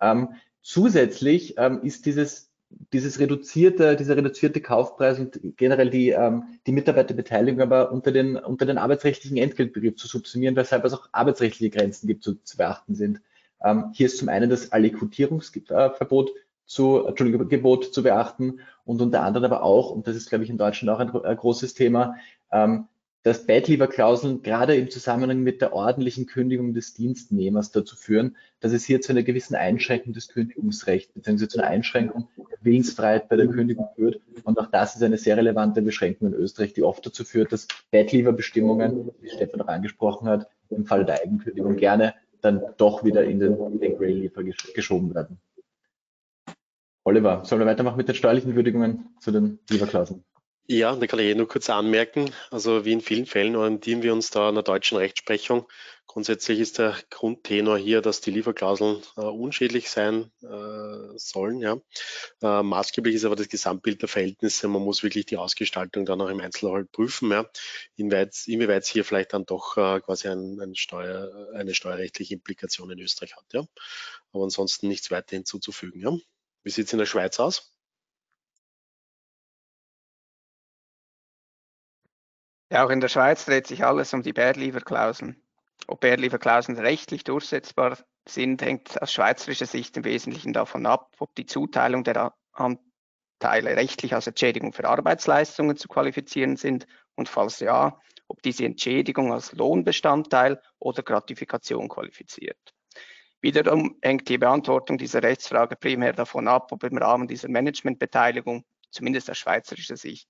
[0.02, 2.50] Ähm, zusätzlich ähm, ist dieses
[2.92, 8.66] dieses reduzierte, dieser reduzierte Kaufpreis und generell die, ähm, die Mitarbeiterbeteiligung aber unter den, unter
[8.66, 13.20] den arbeitsrechtlichen Entgeltbegriff zu subsumieren, weshalb es auch arbeitsrechtliche Grenzen gibt, zu, zu beachten sind.
[13.64, 16.30] Ähm, hier ist zum einen das Allekutierungsverbot
[16.66, 20.50] zu, Entschuldigung, Gebot zu beachten und unter anderem aber auch, und das ist, glaube ich,
[20.50, 22.16] in Deutschland auch ein, ein großes Thema,
[22.52, 22.86] ähm,
[23.22, 28.84] dass Bad-Leaver-Klauseln gerade im Zusammenhang mit der ordentlichen Kündigung des Dienstnehmers dazu führen, dass es
[28.84, 31.48] hier zu einer gewissen Einschränkung des Kündigungsrechts bzw.
[31.48, 34.20] zu einer Einschränkung der Willensfreiheit bei der Kündigung führt.
[34.44, 37.68] Und auch das ist eine sehr relevante Beschränkung in Österreich, die oft dazu führt, dass
[37.90, 43.38] Bad-Leaver-Bestimmungen, wie Stefan auch angesprochen hat, im Fall der Eigenkündigung gerne dann doch wieder in
[43.40, 44.42] den, den Grey-Leaver
[44.74, 45.40] geschoben werden.
[47.04, 50.24] Oliver, sollen wir weitermachen mit den steuerlichen Würdigungen zu den Leaver-Klauseln?
[50.66, 52.32] Ja, da kann ich eh nur kurz anmerken.
[52.50, 55.66] Also wie in vielen Fällen orientieren wir uns da an der deutschen Rechtsprechung.
[56.06, 61.60] Grundsätzlich ist der Grundtenor hier, dass die Lieferklauseln äh, unschädlich sein äh, sollen.
[61.60, 61.80] Ja.
[62.42, 64.66] Äh, maßgeblich ist aber das Gesamtbild der Verhältnisse.
[64.66, 67.48] Man muss wirklich die Ausgestaltung dann auch im Einzelfall prüfen, ja.
[67.94, 72.90] inwieweit, inwieweit es hier vielleicht dann doch äh, quasi ein, ein Steuer, eine steuerrechtliche Implikation
[72.90, 73.46] in Österreich hat.
[73.52, 73.64] Ja.
[74.32, 76.00] Aber ansonsten nichts weiter hinzuzufügen.
[76.00, 76.16] Ja.
[76.64, 77.72] Wie sieht es in der Schweiz aus?
[82.72, 85.42] Ja, auch in der Schweiz dreht sich alles um die Bärlieferklauseln.
[85.88, 91.46] Ob Bärlieferklauseln rechtlich durchsetzbar sind, hängt aus schweizerischer Sicht im Wesentlichen davon ab, ob die
[91.46, 98.40] Zuteilung der Anteile rechtlich als Entschädigung für Arbeitsleistungen zu qualifizieren sind und falls ja, ob
[98.42, 102.72] diese Entschädigung als Lohnbestandteil oder Gratifikation qualifiziert.
[103.40, 109.28] Wiederum hängt die Beantwortung dieser Rechtsfrage primär davon ab, ob im Rahmen dieser Managementbeteiligung, zumindest
[109.28, 110.28] aus schweizerischer Sicht,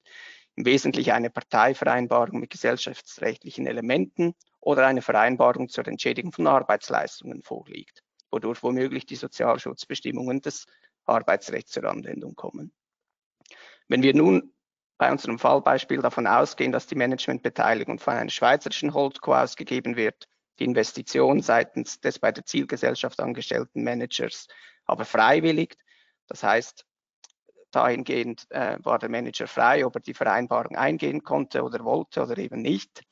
[0.57, 8.03] im Wesentlichen eine Parteivereinbarung mit gesellschaftsrechtlichen Elementen oder eine Vereinbarung zur Entschädigung von Arbeitsleistungen vorliegt,
[8.31, 10.67] wodurch womöglich die Sozialschutzbestimmungen des
[11.05, 12.73] Arbeitsrechts zur Anwendung kommen.
[13.89, 14.53] Wenn wir nun
[14.99, 20.65] bei unserem Fallbeispiel davon ausgehen, dass die Managementbeteiligung von einer schweizerischen Holdco ausgegeben wird, die
[20.65, 24.47] Investition seitens des bei der Zielgesellschaft angestellten Managers
[24.85, 25.77] aber freiwillig,
[26.27, 26.85] das heißt
[27.71, 32.37] dahingehend äh, war der Manager frei, ob er die Vereinbarung eingehen konnte oder wollte oder
[32.39, 33.03] eben nicht.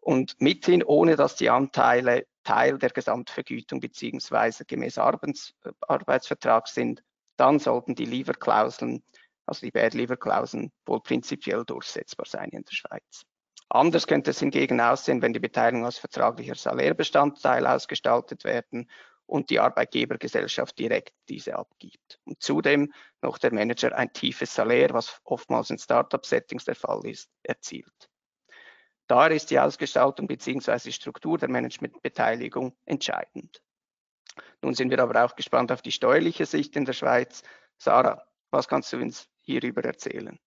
[0.00, 7.02] Und mithin, ohne dass die Anteile Teil der Gesamtvergütung beziehungsweise gemäß Arbeits, Arbeitsvertrag sind,
[7.36, 9.02] dann sollten die Lieferklauseln,
[9.46, 13.22] also die Bad-Lieferklauseln, wohl prinzipiell durchsetzbar sein in der Schweiz.
[13.68, 18.90] Anders könnte es hingegen aussehen, wenn die Beteiligung als vertraglicher Salärbestandteil ausgestaltet werden
[19.32, 22.20] und die Arbeitgebergesellschaft direkt diese abgibt.
[22.24, 22.92] Und zudem
[23.22, 28.10] noch der Manager ein tiefes Salär, was oftmals in Startup-Settings der Fall ist, erzielt.
[29.06, 30.78] Daher ist die Ausgestaltung bzw.
[30.84, 33.62] die Struktur der Managementbeteiligung entscheidend.
[34.60, 37.42] Nun sind wir aber auch gespannt auf die steuerliche Sicht in der Schweiz.
[37.78, 40.38] Sarah, was kannst du uns hierüber erzählen?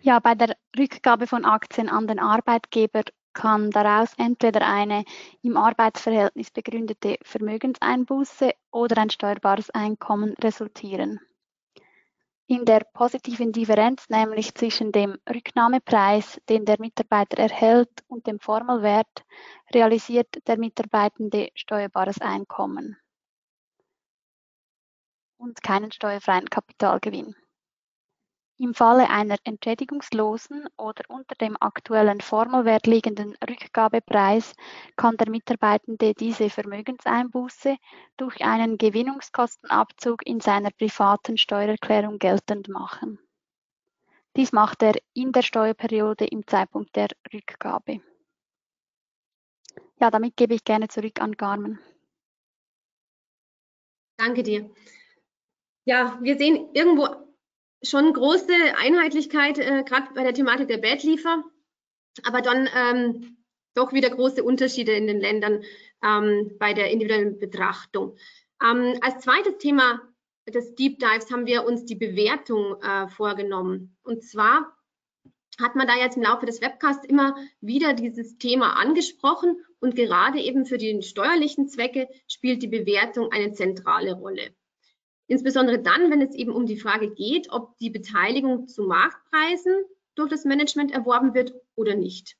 [0.00, 5.04] Ja, bei der Rückgabe von Aktien an den Arbeitgeber kann daraus entweder eine
[5.42, 11.20] im Arbeitsverhältnis begründete Vermögenseinbuße oder ein steuerbares Einkommen resultieren.
[12.46, 19.24] In der positiven Differenz, nämlich zwischen dem Rücknahmepreis, den der Mitarbeiter erhält, und dem Formelwert,
[19.72, 22.96] realisiert der Mitarbeitende steuerbares Einkommen
[25.40, 27.34] und keinen steuerfreien Kapitalgewinn.
[28.60, 34.54] Im Falle einer entschädigungslosen oder unter dem aktuellen Formelwert liegenden Rückgabepreis
[34.96, 37.78] kann der Mitarbeitende diese Vermögenseinbuße
[38.18, 43.18] durch einen Gewinnungskostenabzug in seiner privaten Steuererklärung geltend machen.
[44.36, 48.02] Dies macht er in der Steuerperiode im Zeitpunkt der Rückgabe.
[50.00, 51.78] Ja, damit gebe ich gerne zurück an Carmen.
[54.18, 54.68] Danke dir.
[55.86, 57.29] Ja, wir sehen irgendwo
[57.82, 61.42] schon große Einheitlichkeit, äh, gerade bei der Thematik der Bettliefer,
[62.24, 63.36] aber dann ähm,
[63.74, 65.62] doch wieder große Unterschiede in den Ländern
[66.02, 68.16] ähm, bei der individuellen Betrachtung.
[68.62, 70.00] Ähm, als zweites Thema
[70.48, 73.96] des Deep Dives haben wir uns die Bewertung äh, vorgenommen.
[74.02, 74.76] Und zwar
[75.60, 80.40] hat man da jetzt im Laufe des Webcasts immer wieder dieses Thema angesprochen und gerade
[80.40, 84.54] eben für die steuerlichen Zwecke spielt die Bewertung eine zentrale Rolle.
[85.30, 89.72] Insbesondere dann, wenn es eben um die Frage geht, ob die Beteiligung zu Marktpreisen
[90.16, 92.36] durch das Management erworben wird oder nicht.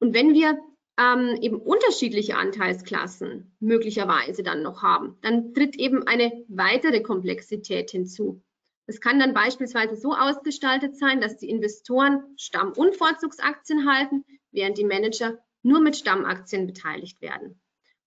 [0.00, 0.58] Und wenn wir
[0.98, 8.42] ähm, eben unterschiedliche Anteilsklassen möglicherweise dann noch haben, dann tritt eben eine weitere Komplexität hinzu.
[8.86, 14.78] Es kann dann beispielsweise so ausgestaltet sein, dass die Investoren Stamm- und Vorzugsaktien halten, während
[14.78, 17.60] die Manager nur mit Stammaktien beteiligt werden.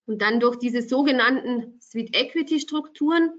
[0.05, 3.31] Und dann durch diese sogenannten Sweet Equity Strukturen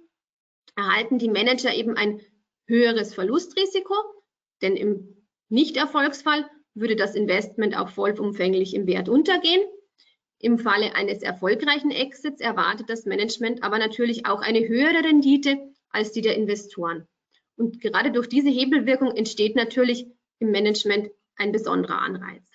[0.76, 2.20] erhalten die Manager eben ein
[2.66, 3.94] höheres Verlustrisiko,
[4.62, 9.62] denn im Nichterfolgsfall würde das Investment auch vollumfänglich im Wert untergehen.
[10.40, 15.58] Im Falle eines erfolgreichen Exits erwartet das Management aber natürlich auch eine höhere Rendite
[15.90, 17.08] als die der Investoren.
[17.56, 20.06] Und gerade durch diese Hebelwirkung entsteht natürlich
[20.38, 22.48] im Management ein besonderer Anreiz.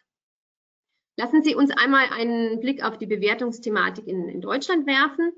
[1.18, 5.34] Lassen Sie uns einmal einen Blick auf die Bewertungsthematik in, in Deutschland werfen.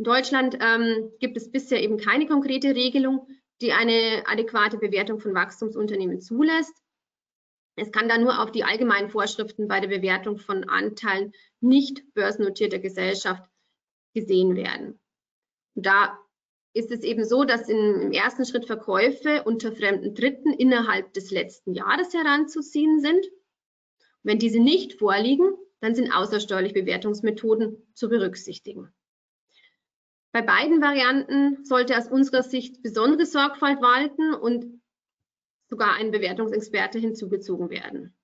[0.00, 3.28] In Deutschland ähm, gibt es bisher eben keine konkrete Regelung,
[3.60, 6.72] die eine adäquate Bewertung von Wachstumsunternehmen zulässt.
[7.76, 12.78] Es kann da nur auf die allgemeinen Vorschriften bei der Bewertung von Anteilen nicht börsennotierter
[12.78, 13.42] Gesellschaft
[14.14, 14.98] gesehen werden.
[15.74, 16.18] Und da
[16.72, 21.30] ist es eben so, dass in, im ersten Schritt Verkäufe unter fremden Dritten innerhalb des
[21.30, 23.26] letzten Jahres heranzuziehen sind.
[24.22, 28.94] Wenn diese nicht vorliegen, dann sind außersteuerliche Bewertungsmethoden zu berücksichtigen.
[30.32, 34.80] Bei beiden Varianten sollte aus unserer Sicht besondere Sorgfalt walten und
[35.68, 38.14] sogar ein Bewertungsexperte hinzugezogen werden.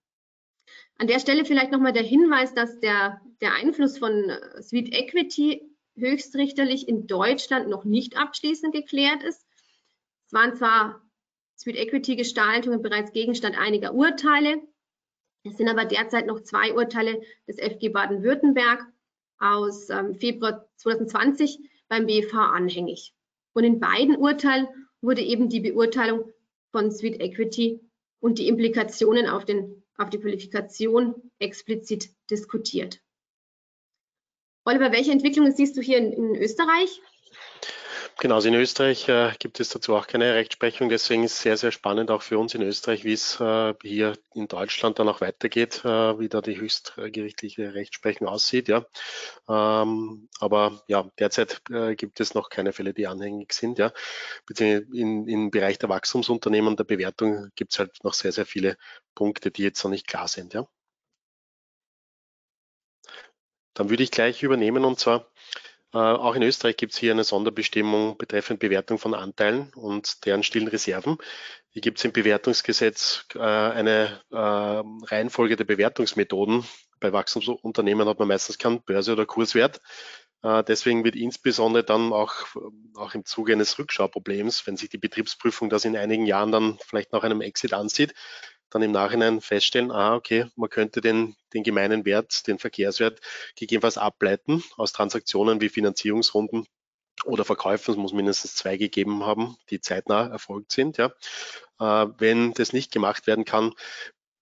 [0.98, 4.30] An der Stelle vielleicht nochmal der Hinweis, dass der, der Einfluss von
[4.60, 5.62] Sweet Equity
[5.96, 9.46] höchstrichterlich in Deutschland noch nicht abschließend geklärt ist.
[10.26, 11.02] Es waren zwar
[11.58, 14.62] Sweet Equity Gestaltungen bereits Gegenstand einiger Urteile,
[15.46, 18.84] es sind aber derzeit noch zwei Urteile des FG Baden-Württemberg
[19.38, 23.12] aus ähm, Februar 2020 beim BFH anhängig.
[23.52, 24.68] Und in beiden Urteilen
[25.00, 26.30] wurde eben die Beurteilung
[26.72, 27.80] von Sweet Equity
[28.20, 33.00] und die Implikationen auf, den, auf die Qualifikation explizit diskutiert.
[34.64, 37.00] Oliver, welche Entwicklungen siehst du hier in, in Österreich?
[38.18, 40.88] Genau, also in Österreich äh, gibt es dazu auch keine Rechtsprechung.
[40.88, 44.16] Deswegen ist es sehr, sehr spannend auch für uns in Österreich, wie es äh, hier
[44.34, 48.68] in Deutschland dann auch weitergeht, äh, wie da die höchstgerichtliche Rechtsprechung aussieht.
[48.68, 48.86] Ja.
[49.48, 53.78] Ähm, aber ja, derzeit äh, gibt es noch keine Fälle, die anhängig sind.
[53.78, 53.92] Ja.
[54.46, 58.46] Beziehungsweise in, im Bereich der Wachstumsunternehmen und der Bewertung gibt es halt noch sehr, sehr
[58.46, 58.78] viele
[59.14, 60.54] Punkte, die jetzt noch nicht klar sind.
[60.54, 60.66] Ja.
[63.74, 65.30] Dann würde ich gleich übernehmen und zwar
[65.92, 70.68] auch in Österreich gibt es hier eine Sonderbestimmung betreffend Bewertung von Anteilen und deren stillen
[70.68, 71.16] Reserven.
[71.70, 76.64] Hier gibt es im Bewertungsgesetz äh, eine äh, Reihenfolge der Bewertungsmethoden.
[77.00, 79.82] Bei Wachstumsunternehmen hat man meistens keinen Börse- oder Kurswert.
[80.42, 82.34] Äh, deswegen wird insbesondere dann auch,
[82.94, 87.12] auch im Zuge eines Rückschauproblems, wenn sich die Betriebsprüfung das in einigen Jahren dann vielleicht
[87.12, 88.14] nach einem Exit ansieht,
[88.70, 93.20] dann im Nachhinein feststellen, ah, okay, man könnte den, den gemeinen Wert, den Verkehrswert
[93.56, 96.66] gegebenenfalls ableiten aus Transaktionen wie Finanzierungsrunden
[97.24, 100.98] oder Verkäufen, es muss mindestens zwei gegeben haben, die zeitnah erfolgt sind.
[100.98, 101.12] Ja.
[101.78, 103.72] Äh, wenn das nicht gemacht werden kann,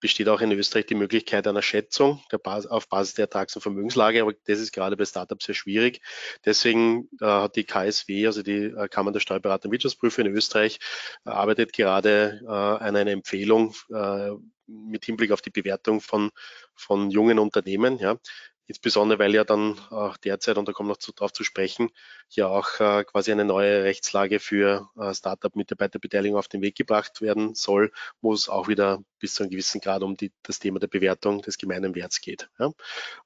[0.04, 4.20] besteht auch in Österreich die Möglichkeit einer Schätzung Basis, auf Basis der Ertrags- und Vermögenslage,
[4.20, 6.02] aber das ist gerade bei Startups sehr schwierig.
[6.44, 10.78] Deswegen äh, hat die KSW, also die äh, Kammer der Steuerberater und Wirtschaftsprüfer in Österreich,
[11.24, 14.32] äh, arbeitet gerade äh, an einer Empfehlung äh,
[14.66, 16.32] mit Hinblick auf die Bewertung von,
[16.74, 17.98] von jungen Unternehmen.
[17.98, 18.18] Ja.
[18.66, 21.90] Insbesondere, weil ja dann auch derzeit, und da kommen wir noch zu, darauf zu sprechen,
[22.30, 27.54] ja auch äh, quasi eine neue Rechtslage für äh, Startup-Mitarbeiterbeteiligung auf den Weg gebracht werden
[27.54, 30.86] soll, wo es auch wieder bis zu einem gewissen Grad um die, das Thema der
[30.86, 32.48] Bewertung des gemeinen Werts geht.
[32.58, 32.72] Ja.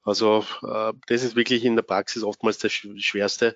[0.03, 3.55] Also äh, das ist wirklich in der Praxis oftmals der schwerste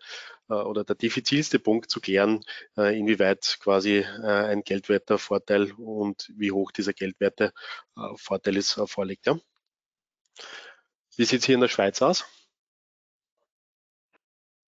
[0.49, 2.41] äh, oder der diffizilste Punkt zu klären,
[2.77, 7.53] äh, inwieweit quasi äh, ein geldwerter Vorteil und wie hoch dieser geldwerte
[8.17, 9.27] Vorteil ist, vorliegt.
[9.27, 9.39] Ja.
[11.17, 12.25] Wie sieht es hier in der Schweiz aus?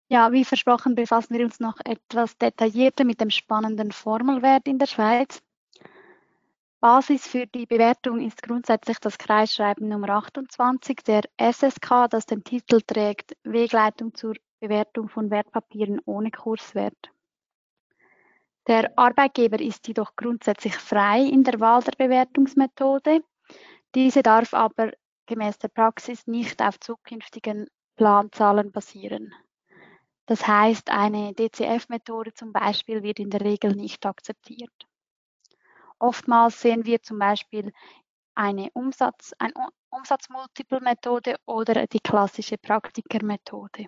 [0.08, 4.86] Ja, wie versprochen befassen wir uns noch etwas detaillierter mit dem spannenden Formelwert in der
[4.86, 5.42] Schweiz.
[6.80, 12.82] Basis für die Bewertung ist grundsätzlich das Kreisschreiben Nummer 28 der SSK, das den Titel
[12.82, 17.10] trägt Wegleitung zur Bewertung von Wertpapieren ohne Kurswert.
[18.66, 23.22] Der Arbeitgeber ist jedoch grundsätzlich frei in der Wahl der Bewertungsmethode.
[23.94, 24.92] Diese darf aber
[25.26, 27.66] gemäß der Praxis nicht auf zukünftigen
[27.96, 29.32] Planzahlen basieren.
[30.26, 34.72] Das heißt, eine DCF-Methode zum Beispiel wird in der Regel nicht akzeptiert.
[35.98, 37.72] Oftmals sehen wir zum Beispiel
[38.34, 39.52] eine Umsatz, ein
[39.90, 43.86] Umsatzmultiple-Methode oder die klassische Praktiker-Methode.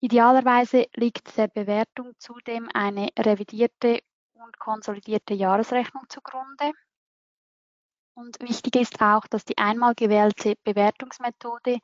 [0.00, 4.00] Idealerweise liegt der Bewertung zudem eine revidierte
[4.34, 6.72] und konsolidierte Jahresrechnung zugrunde.
[8.14, 11.78] Und wichtig ist auch, dass die einmal gewählte Bewertungsmethode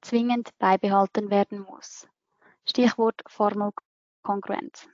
[0.00, 2.08] zwingend beibehalten werden muss.
[2.66, 4.88] Stichwort Formelkongruenz.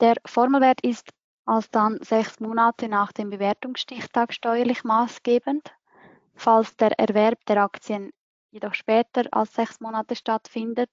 [0.00, 1.10] Der Formelwert ist
[1.44, 5.72] alsdann sechs Monate nach dem Bewertungsstichtag steuerlich maßgebend.
[6.34, 8.12] Falls der Erwerb der Aktien
[8.50, 10.90] jedoch später als sechs Monate stattfindet,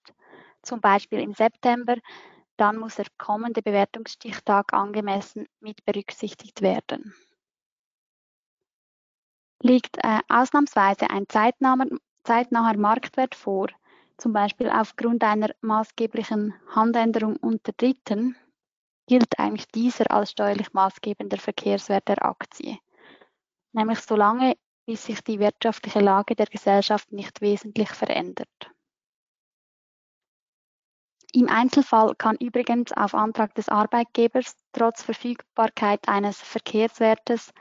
[0.62, 1.96] zum Beispiel im September,
[2.58, 7.14] dann muss der kommende Bewertungsstichtag angemessen mit berücksichtigt werden.
[9.62, 11.88] Liegt äh, ausnahmsweise ein zeitnaher,
[12.24, 13.68] zeitnaher Marktwert vor,
[14.18, 18.36] zum Beispiel aufgrund einer maßgeblichen Handänderung unter Dritten,
[19.08, 22.78] gilt eigentlich dieser als steuerlich maßgebender Verkehrswert der Aktie.
[23.72, 28.72] nämlich so lange, bis sich die wirtschaftliche Lage der Gesellschaft nicht wesentlich verändert.
[31.34, 37.54] Im Einzelfall kann übrigens auf Antrag des Arbeitgebers trotz Verfügbarkeit eines Verkehrswertes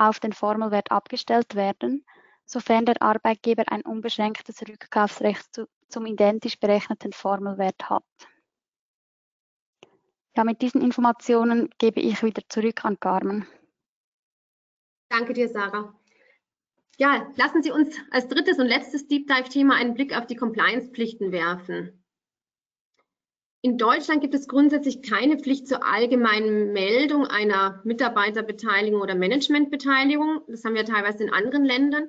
[0.00, 2.04] auf den Formelwert abgestellt werden,
[2.46, 8.04] sofern der Arbeitgeber ein unbeschränktes Rückkaufsrecht zu, zum identisch berechneten Formelwert hat.
[10.36, 13.46] Ja, mit diesen Informationen gebe ich wieder zurück an Carmen.
[15.10, 15.92] Danke dir, Sarah.
[16.96, 21.32] Ja, lassen Sie uns als drittes und letztes Deep Dive-Thema einen Blick auf die Compliance-Pflichten
[21.32, 21.99] werfen.
[23.62, 30.40] In Deutschland gibt es grundsätzlich keine Pflicht zur allgemeinen Meldung einer Mitarbeiterbeteiligung oder Managementbeteiligung.
[30.48, 32.08] Das haben wir teilweise in anderen Ländern.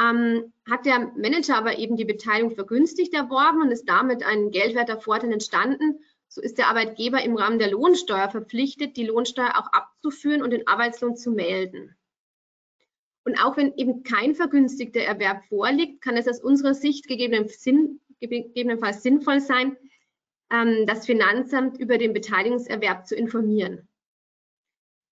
[0.00, 4.98] Ähm, hat der Manager aber eben die Beteiligung vergünstigt erworben und ist damit ein geldwerter
[4.98, 5.98] Vorteil entstanden,
[6.28, 10.66] so ist der Arbeitgeber im Rahmen der Lohnsteuer verpflichtet, die Lohnsteuer auch abzuführen und den
[10.66, 11.94] Arbeitslohn zu melden.
[13.24, 19.40] Und auch wenn eben kein vergünstigter Erwerb vorliegt, kann es aus unserer Sicht gegebenenfalls sinnvoll
[19.40, 19.76] sein,
[20.52, 23.88] ähm, das Finanzamt über den Beteiligungserwerb zu informieren.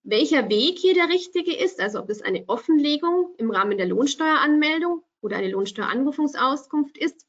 [0.02, 5.02] Welcher Weg hier der richtige ist, also ob es eine Offenlegung im Rahmen der Lohnsteueranmeldung
[5.20, 7.26] oder eine Lohnsteueranrufungsauskunft ist,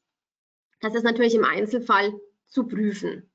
[0.80, 2.12] das ist natürlich im Einzelfall
[2.46, 3.30] zu prüfen.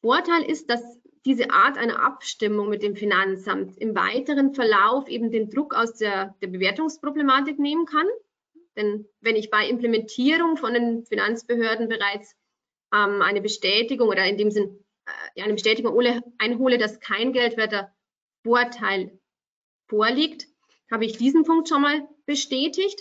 [0.00, 0.82] Vorteil ist, dass
[1.24, 6.34] diese Art einer Abstimmung mit dem Finanzamt im weiteren Verlauf eben den Druck aus der,
[6.42, 8.06] der Bewertungsproblematik nehmen kann.
[8.76, 12.34] Denn wenn ich bei Implementierung von den Finanzbehörden bereits
[12.92, 14.84] ähm, eine Bestätigung oder in dem Sinn
[15.36, 15.96] äh, eine Bestätigung
[16.38, 17.92] einhole, dass kein geldwerter
[18.44, 19.18] Vorteil
[19.88, 20.46] vorliegt,
[20.90, 23.00] habe ich diesen Punkt schon mal bestätigt.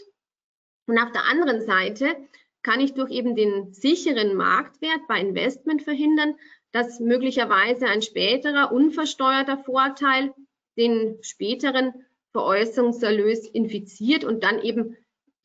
[0.88, 2.16] Und auf der anderen Seite
[2.64, 6.36] kann ich durch eben den sicheren Marktwert bei Investment verhindern,
[6.72, 10.34] dass möglicherweise ein späterer unversteuerter Vorteil
[10.78, 14.96] den späteren Veräußerungserlös infiziert und dann eben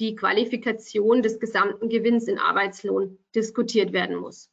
[0.01, 4.51] die Qualifikation des gesamten Gewinns in Arbeitslohn diskutiert werden muss.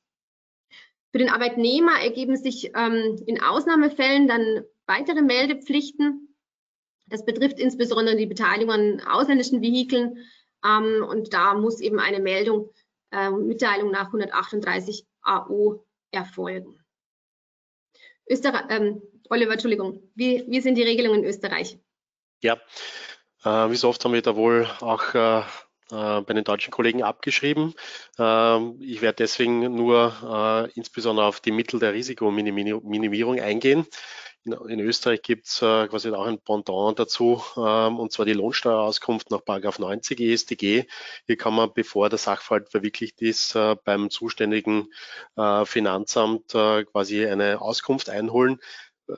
[1.11, 6.35] Für den Arbeitnehmer ergeben sich ähm, in Ausnahmefällen dann weitere Meldepflichten.
[7.05, 10.17] Das betrifft insbesondere die Beteiligung an ausländischen Vehikeln
[10.65, 12.71] ähm, und da muss eben eine Meldung,
[13.11, 16.79] äh, Mitteilung nach 138 AO erfolgen.
[18.27, 21.77] Österreich, ähm, Oliver, Entschuldigung, wie, wie sind die Regelungen in Österreich?
[22.41, 22.59] Ja,
[23.43, 27.73] wie so oft haben wir da wohl auch äh, äh bei den deutschen Kollegen abgeschrieben.
[28.17, 33.85] Ähm, ich werde deswegen nur äh, insbesondere auf die Mittel der Risikominimierung eingehen.
[34.45, 39.31] In, Österreich gibt es äh, quasi auch ein Pendant dazu, ähm, und zwar die Lohnsteuerauskunft
[39.31, 40.85] nach 90 EStG.
[41.25, 44.89] Hier kann man, bevor der Sachverhalt verwirklicht ist, äh, beim zuständigen
[45.37, 48.59] äh, Finanzamt äh, quasi eine Auskunft einholen.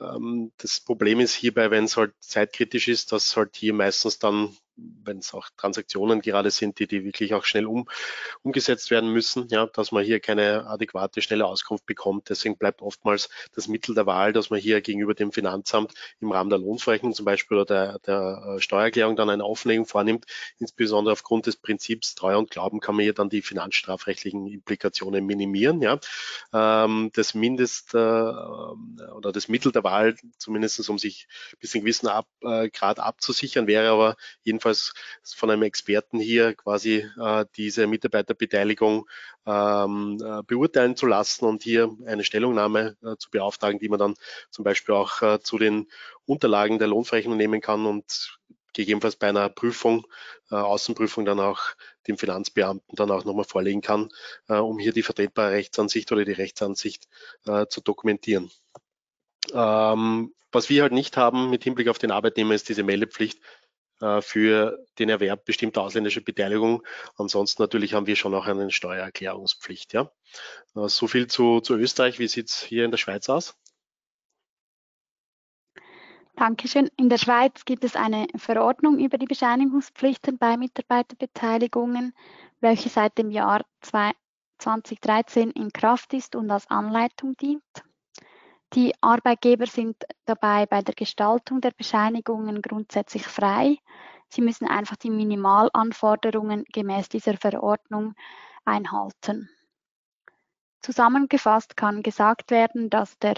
[0.00, 4.56] Ähm, das Problem ist hierbei, wenn es halt zeitkritisch ist, dass halt hier meistens dann
[4.76, 7.88] wenn es auch Transaktionen gerade sind, die, die wirklich auch schnell um,
[8.42, 12.28] umgesetzt werden müssen, ja, dass man hier keine adäquate, schnelle Auskunft bekommt.
[12.28, 16.50] Deswegen bleibt oftmals das Mittel der Wahl, dass man hier gegenüber dem Finanzamt im Rahmen
[16.50, 20.26] der Lohnverrechnung zum Beispiel oder der, der äh, Steuererklärung dann eine Auflegung vornimmt.
[20.58, 25.80] Insbesondere aufgrund des Prinzips Treue und Glauben kann man hier dann die finanzstrafrechtlichen Implikationen minimieren.
[25.80, 25.98] Ja.
[26.52, 31.28] Ähm, das Mindest äh, oder das Mittel der Wahl, zumindest um sich
[31.60, 32.08] bis zu einem gewissen
[32.42, 34.92] äh, Grad abzusichern, wäre aber jedenfalls jedenfalls
[35.22, 39.08] von einem Experten hier quasi äh, diese Mitarbeiterbeteiligung
[39.46, 44.14] ähm, äh, beurteilen zu lassen und hier eine Stellungnahme äh, zu beauftragen, die man dann
[44.50, 45.88] zum Beispiel auch äh, zu den
[46.24, 48.38] Unterlagen der Lohnverrechnung nehmen kann und
[48.72, 50.06] gegebenenfalls bei einer Prüfung,
[50.50, 51.60] äh, Außenprüfung dann auch
[52.08, 54.10] dem Finanzbeamten dann auch nochmal vorlegen kann,
[54.48, 57.08] äh, um hier die vertretbare Rechtsansicht oder die Rechtsansicht
[57.46, 58.50] äh, zu dokumentieren.
[59.52, 63.38] Ähm, was wir halt nicht haben mit Hinblick auf den Arbeitnehmer ist diese Meldepflicht
[64.20, 66.82] für den Erwerb bestimmter ausländischer Beteiligung.
[67.16, 69.92] Ansonsten natürlich haben wir schon auch eine Steuererklärungspflicht.
[69.94, 70.10] Ja.
[70.74, 72.18] Äh, so viel zu, zu Österreich.
[72.18, 73.56] Wie sieht es hier in der Schweiz aus?
[76.36, 76.90] Dankeschön.
[76.98, 82.14] In der Schweiz gibt es eine Verordnung über die Bescheinigungspflichten bei Mitarbeiterbeteiligungen,
[82.60, 87.62] welche seit dem Jahr 2013 in Kraft ist und als Anleitung dient.
[88.74, 93.78] Die Arbeitgeber sind dabei bei der Gestaltung der Bescheinigungen grundsätzlich frei.
[94.28, 98.14] Sie müssen einfach die Minimalanforderungen gemäß dieser Verordnung
[98.64, 99.48] einhalten.
[100.80, 103.36] Zusammengefasst kann gesagt werden, dass der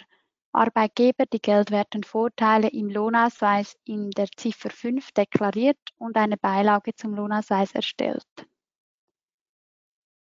[0.53, 7.15] Arbeitgeber die geldwerten Vorteile im Lohnausweis in der Ziffer 5 deklariert und eine Beilage zum
[7.15, 8.27] Lohnausweis erstellt.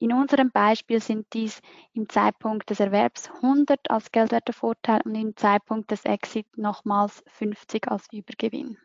[0.01, 1.61] In unserem Beispiel sind dies
[1.93, 7.89] im Zeitpunkt des Erwerbs 100 als geldwerter Vorteil und im Zeitpunkt des Exit nochmals 50
[7.89, 8.79] als Übergewinn.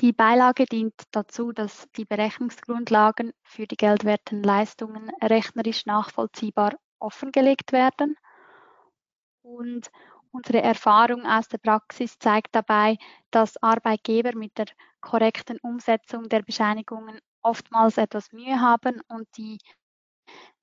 [0.00, 8.16] Die Beilage dient dazu, dass die Berechnungsgrundlagen für die geldwerten Leistungen rechnerisch nachvollziehbar offengelegt werden.
[9.42, 9.90] Und
[10.30, 12.96] unsere Erfahrung aus der Praxis zeigt dabei,
[13.30, 14.66] dass Arbeitgeber mit der
[15.00, 19.58] korrekten Umsetzung der Bescheinigungen oftmals etwas Mühe haben und die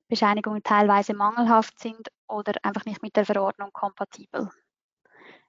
[0.09, 4.49] Bescheinigungen teilweise mangelhaft sind oder einfach nicht mit der Verordnung kompatibel.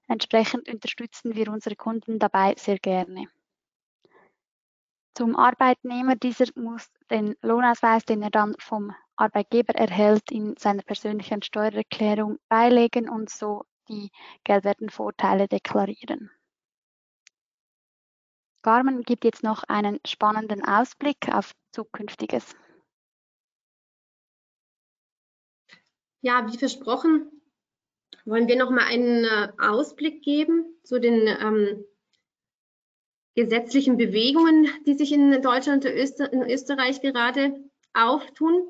[0.09, 3.27] Entsprechend unterstützen wir unsere Kunden dabei sehr gerne.
[5.15, 11.43] Zum Arbeitnehmer, dieser muss den Lohnausweis, den er dann vom Arbeitgeber erhält, in seiner persönlichen
[11.43, 14.11] Steuererklärung beilegen und so die
[14.45, 16.31] geldwerten Vorteile deklarieren.
[18.63, 22.55] Garmin gibt jetzt noch einen spannenden Ausblick auf Zukünftiges.
[26.21, 27.31] Ja, wie versprochen,
[28.25, 31.85] wollen wir noch mal einen äh, Ausblick geben zu den ähm,
[33.35, 37.57] gesetzlichen Bewegungen, die sich in Deutschland und Öster in Österreich gerade
[37.93, 38.69] auftun.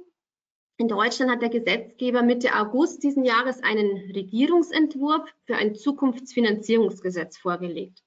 [0.79, 8.03] In Deutschland hat der Gesetzgeber Mitte August diesen Jahres einen Regierungsentwurf für ein Zukunftsfinanzierungsgesetz vorgelegt.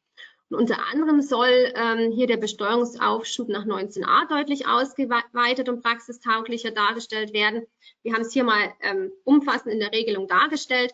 [0.49, 7.33] Und unter anderem soll ähm, hier der Besteuerungsaufschub nach 19a deutlich ausgeweitet und praxistauglicher dargestellt
[7.33, 7.65] werden.
[8.03, 10.93] Wir haben es hier mal ähm, umfassend in der Regelung dargestellt.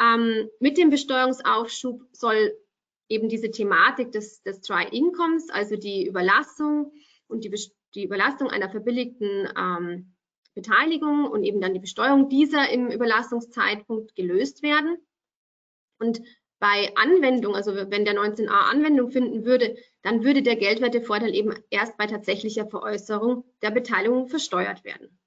[0.00, 2.54] Ähm, mit dem Besteuerungsaufschub soll
[3.08, 6.92] eben diese Thematik des, des Try Incomes, also die Überlassung
[7.28, 7.54] und die,
[7.94, 10.14] die Überlastung einer verbilligten ähm,
[10.54, 14.98] Beteiligung und eben dann die Besteuerung dieser im Überlastungszeitpunkt gelöst werden.
[15.98, 16.20] Und
[16.62, 21.96] bei Anwendung, also wenn der 19a Anwendung finden würde, dann würde der Geldwertevorteil eben erst
[21.98, 25.18] bei tatsächlicher Veräußerung der Beteiligung versteuert werden.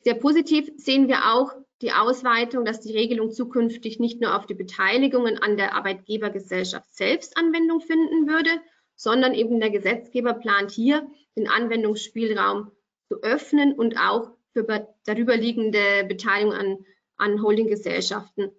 [0.00, 4.52] Sehr positiv sehen wir auch die Ausweitung, dass die Regelung zukünftig nicht nur auf die
[4.52, 8.50] Beteiligungen an der Arbeitgebergesellschaft selbst Anwendung finden würde,
[8.94, 12.72] sondern eben der Gesetzgeber plant hier den Anwendungsspielraum
[13.08, 14.66] zu öffnen und auch für
[15.06, 16.84] darüber liegende Beteiligung an,
[17.16, 18.50] an Holdinggesellschaften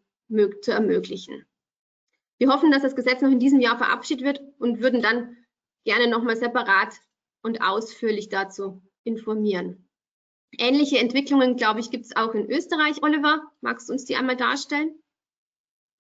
[0.62, 1.47] zu ermöglichen.
[2.40, 5.36] Wir hoffen, dass das Gesetz noch in diesem Jahr verabschiedet wird und würden dann
[5.86, 6.94] gerne nochmal separat
[7.42, 9.90] und ausführlich dazu informieren.
[10.58, 13.02] Ähnliche Entwicklungen, glaube ich, gibt es auch in Österreich.
[13.04, 14.96] Oliver, magst du uns die einmal darstellen?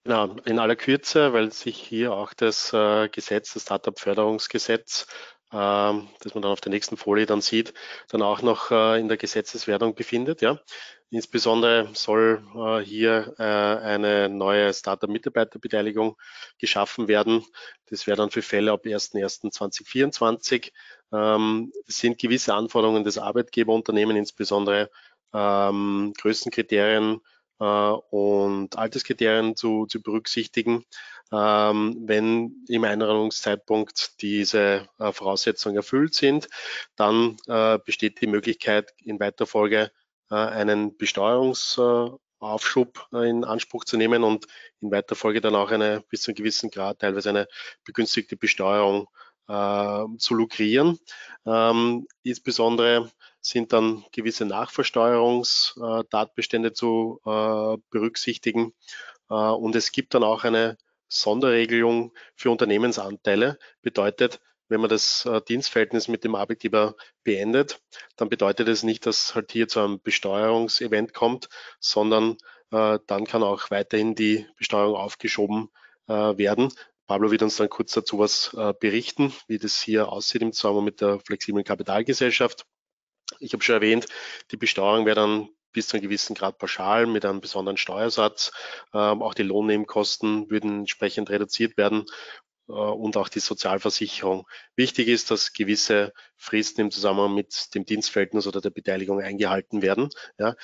[0.03, 5.05] Genau, in aller Kürze, weil sich hier auch das äh, Gesetz, das Startup-Förderungsgesetz,
[5.51, 7.73] ähm, das man dann auf der nächsten Folie dann sieht,
[8.07, 10.41] dann auch noch äh, in der Gesetzeswertung befindet.
[10.41, 10.61] Ja.
[11.09, 16.17] Insbesondere soll äh, hier äh, eine neue Startup-Mitarbeiterbeteiligung
[16.57, 17.45] geschaffen werden.
[17.89, 20.71] Das wäre dann für Fälle ab 01.01.2024.
[21.13, 24.89] Ähm, es sind gewisse Anforderungen des Arbeitgeberunternehmen, insbesondere
[25.33, 27.21] ähm, Größenkriterien
[27.59, 30.83] äh, und Alterskriterien zu, zu berücksichtigen.
[31.31, 36.49] Ähm, wenn im Einladungszeitpunkt diese äh, Voraussetzungen erfüllt sind,
[36.97, 39.91] dann äh, besteht die Möglichkeit in weiter Folge
[40.35, 44.45] einen Besteuerungsaufschub äh, in Anspruch zu nehmen und
[44.81, 47.47] in weiter Folge dann auch eine bis zu einem gewissen Grad teilweise eine
[47.83, 49.07] begünstigte Besteuerung
[49.47, 50.99] äh, zu lukrieren.
[51.45, 53.11] Ähm, insbesondere
[53.41, 58.73] sind dann gewisse Nachversteuerungstatbestände zu äh, berücksichtigen.
[59.29, 63.57] Äh, und es gibt dann auch eine Sonderregelung für Unternehmensanteile.
[63.81, 64.39] Bedeutet,
[64.69, 67.81] wenn man das äh, Dienstverhältnis mit dem Arbeitgeber beendet,
[68.15, 71.49] dann bedeutet es nicht, dass halt hier zu einem Besteuerungsevent kommt,
[71.79, 72.37] sondern
[72.71, 75.69] äh, dann kann auch weiterhin die Besteuerung aufgeschoben
[76.07, 76.71] äh, werden.
[77.07, 80.85] Pablo wird uns dann kurz dazu was äh, berichten, wie das hier aussieht im Zusammenhang
[80.85, 82.65] mit der flexiblen Kapitalgesellschaft.
[83.39, 84.07] Ich habe schon erwähnt,
[84.51, 88.51] die Besteuerung wäre dann bis zu einem gewissen Grad pauschal mit einem besonderen Steuersatz.
[88.93, 92.05] Ähm, auch die Lohnnebenkosten würden entsprechend reduziert werden
[92.67, 94.47] und auch die Sozialversicherung.
[94.75, 100.09] Wichtig ist, dass gewisse Fristen im Zusammenhang mit dem Dienstverhältnis oder der Beteiligung eingehalten werden.
[100.37, 100.55] Ja.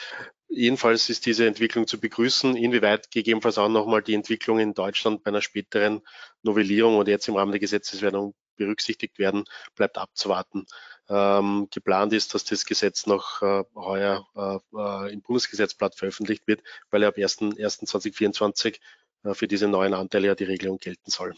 [0.50, 2.56] Jedenfalls ist diese Entwicklung zu begrüßen.
[2.56, 6.02] Inwieweit gegebenenfalls auch nochmal die Entwicklung in Deutschland bei einer späteren
[6.44, 9.46] Novellierung oder jetzt im Rahmen der Gesetzeswerdung berücksichtigt werden,
[9.76, 10.68] bleibt abzuwarten.
[11.10, 16.62] Ähm, geplant ist, dass das Gesetz noch äh, heuer äh, äh im Bundesgesetzblatt veröffentlicht wird,
[16.92, 18.80] weil ab 1.1.2024
[19.24, 21.34] äh, für diese neuen Anteile ja die Regelung gelten soll.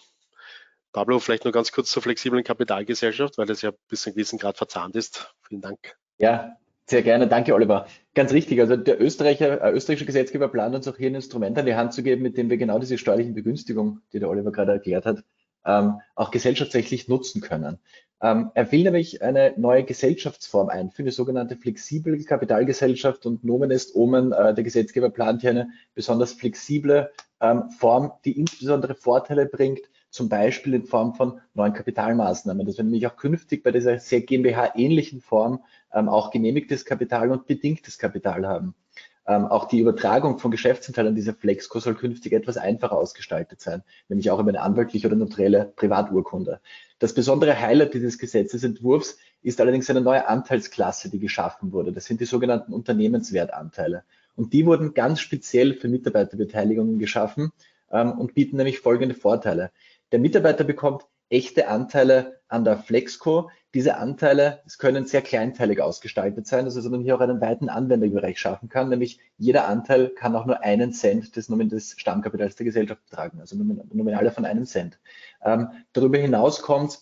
[0.96, 4.40] Pablo, vielleicht nur ganz kurz zur flexiblen Kapitalgesellschaft, weil das ja bis zu einem gewissen
[4.40, 5.36] Grad verzahnt ist.
[5.46, 5.98] Vielen Dank.
[6.20, 7.88] Ja, sehr gerne, danke Oliver.
[8.14, 11.66] Ganz richtig, also der Österreicher, äh, österreichische Gesetzgeber plant uns auch hier ein Instrument an
[11.66, 14.72] die Hand zu geben, mit dem wir genau diese steuerlichen Begünstigungen, die der Oliver gerade
[14.72, 15.26] erklärt hat,
[15.66, 17.78] ähm, auch gesellschaftsrechtlich nutzen können.
[18.22, 23.96] Ähm, er will nämlich eine neue Gesellschaftsform einführen, die sogenannte flexible Kapitalgesellschaft und Nomen ist
[23.96, 29.82] Omen, äh, der Gesetzgeber plant hier eine besonders flexible ähm, Form, die insbesondere Vorteile bringt,
[30.16, 34.22] zum Beispiel in Form von neuen Kapitalmaßnahmen, dass wir nämlich auch künftig bei dieser sehr
[34.22, 35.62] GmbH-ähnlichen Form
[35.94, 38.76] ähm, auch genehmigtes Kapital und bedingtes Kapital haben.
[39.28, 43.84] Ähm, auch die Übertragung von Geschäftsanteilen an diese Flexco soll künftig etwas einfacher ausgestaltet sein,
[44.08, 46.62] nämlich auch über eine anwaltliche oder notarielle Privaturkunde.
[47.00, 51.92] Das besondere Highlight dieses Gesetzesentwurfs ist allerdings eine neue Anteilsklasse, die geschaffen wurde.
[51.92, 54.06] Das sind die sogenannten Unternehmenswertanteile.
[54.38, 57.52] Und die wurden ganz speziell für Mitarbeiterbeteiligungen geschaffen
[57.92, 59.72] ähm, und bieten nämlich folgende Vorteile.
[60.16, 63.50] Der Mitarbeiter bekommt echte Anteile an der Flexco.
[63.74, 68.40] Diese Anteile können sehr kleinteilig ausgestaltet sein, dass also man hier auch einen weiten Anwenderbereich
[68.40, 73.42] schaffen kann, nämlich jeder Anteil kann auch nur einen Cent des, Stammkapitals der Gesellschaft betragen,
[73.42, 75.00] also Nominale von einem Cent.
[75.44, 77.00] Ähm, darüber hinaus kommt,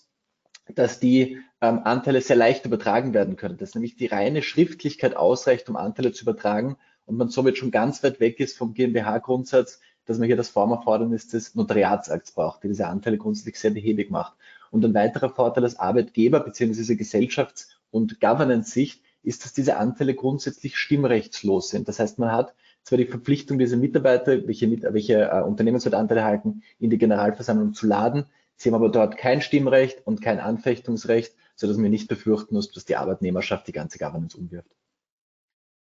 [0.74, 5.70] dass die ähm, Anteile sehr leicht übertragen werden können, dass nämlich die reine Schriftlichkeit ausreicht,
[5.70, 10.17] um Anteile zu übertragen und man somit schon ganz weit weg ist vom GmbH-Grundsatz, dass
[10.17, 14.33] man hier das Formerfordernis des Notariatsakts braucht, der diese Anteile grundsätzlich sehr behäbig macht.
[14.71, 16.93] Und ein weiterer Vorteil als Arbeitgeber bzw.
[16.93, 21.87] Gesellschafts- und Governance-Sicht ist, dass diese Anteile grundsätzlich stimmrechtslos sind.
[21.87, 26.89] Das heißt, man hat zwar die Verpflichtung, diese Mitarbeiter, welche, welche äh, Unternehmenswertanteile halten, in
[26.89, 28.25] die Generalversammlung zu laden.
[28.57, 32.85] Sie haben aber dort kein Stimmrecht und kein Anfechtungsrecht, sodass man nicht befürchten muss, dass
[32.85, 34.69] die Arbeitnehmerschaft die ganze Governance umwirft.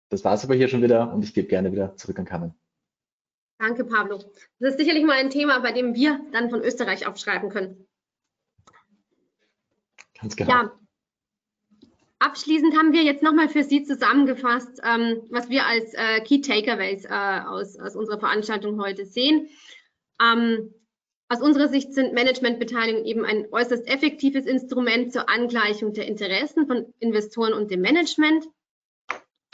[0.10, 2.54] Das war es aber hier schon wieder und ich gebe gerne wieder zurück an Carmen.
[3.58, 4.18] Danke, Pablo.
[4.60, 7.88] Das ist sicherlich mal ein Thema, bei dem wir dann von Österreich aufschreiben können.
[10.20, 10.52] Ganz genau.
[10.52, 10.80] Ja.
[12.20, 17.06] Abschließend haben wir jetzt nochmal für Sie zusammengefasst, ähm, was wir als äh, Key Takeaways
[17.06, 19.50] äh, aus, aus, unserer Veranstaltung heute sehen.
[20.22, 20.74] Ähm,
[21.28, 26.94] aus unserer Sicht sind Managementbeteiligungen eben ein äußerst effektives Instrument zur Angleichung der Interessen von
[27.00, 28.46] Investoren und dem Management.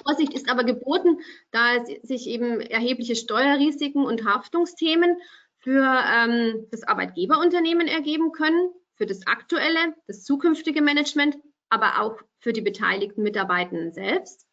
[0.03, 1.19] Vorsicht ist aber geboten,
[1.51, 5.17] da sich eben erhebliche Steuerrisiken und Haftungsthemen
[5.57, 11.37] für ähm, das Arbeitgeberunternehmen ergeben können, für das aktuelle, das zukünftige Management,
[11.69, 14.45] aber auch für die beteiligten Mitarbeitenden selbst.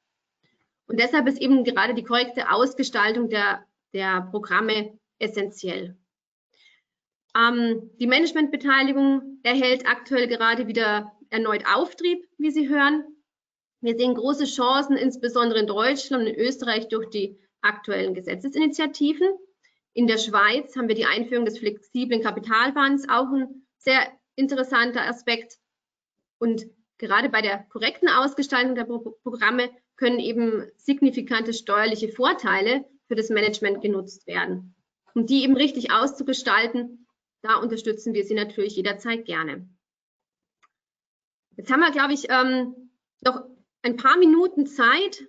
[0.87, 5.97] Und deshalb ist eben gerade die korrekte Ausgestaltung der, der Programme essentiell.
[7.37, 13.05] Ähm, die Managementbeteiligung erhält aktuell gerade wieder erneut Auftrieb, wie Sie hören.
[13.81, 19.29] Wir sehen große Chancen, insbesondere in Deutschland und in Österreich durch die aktuellen Gesetzesinitiativen.
[19.93, 24.01] In der Schweiz haben wir die Einführung des flexiblen Kapitalbands, auch ein sehr
[24.37, 25.59] interessanter Aspekt.
[26.39, 26.67] Und
[26.99, 33.81] gerade bei der korrekten Ausgestaltung der Programme können eben signifikante steuerliche Vorteile für das Management
[33.81, 34.75] genutzt werden.
[35.15, 37.07] Um die eben richtig auszugestalten,
[37.43, 39.69] da unterstützen wir Sie natürlich jederzeit gerne.
[41.57, 43.45] Jetzt haben wir, glaube ich, ähm, noch
[43.83, 45.25] ein paar Minuten Zeit,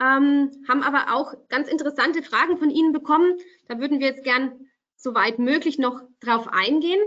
[0.00, 3.36] ähm, haben aber auch ganz interessante Fragen von Ihnen bekommen.
[3.68, 4.52] Da würden wir jetzt gern
[4.96, 7.00] soweit möglich noch drauf eingehen.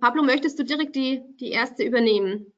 [0.00, 2.52] Pablo, möchtest du direkt die, die erste übernehmen?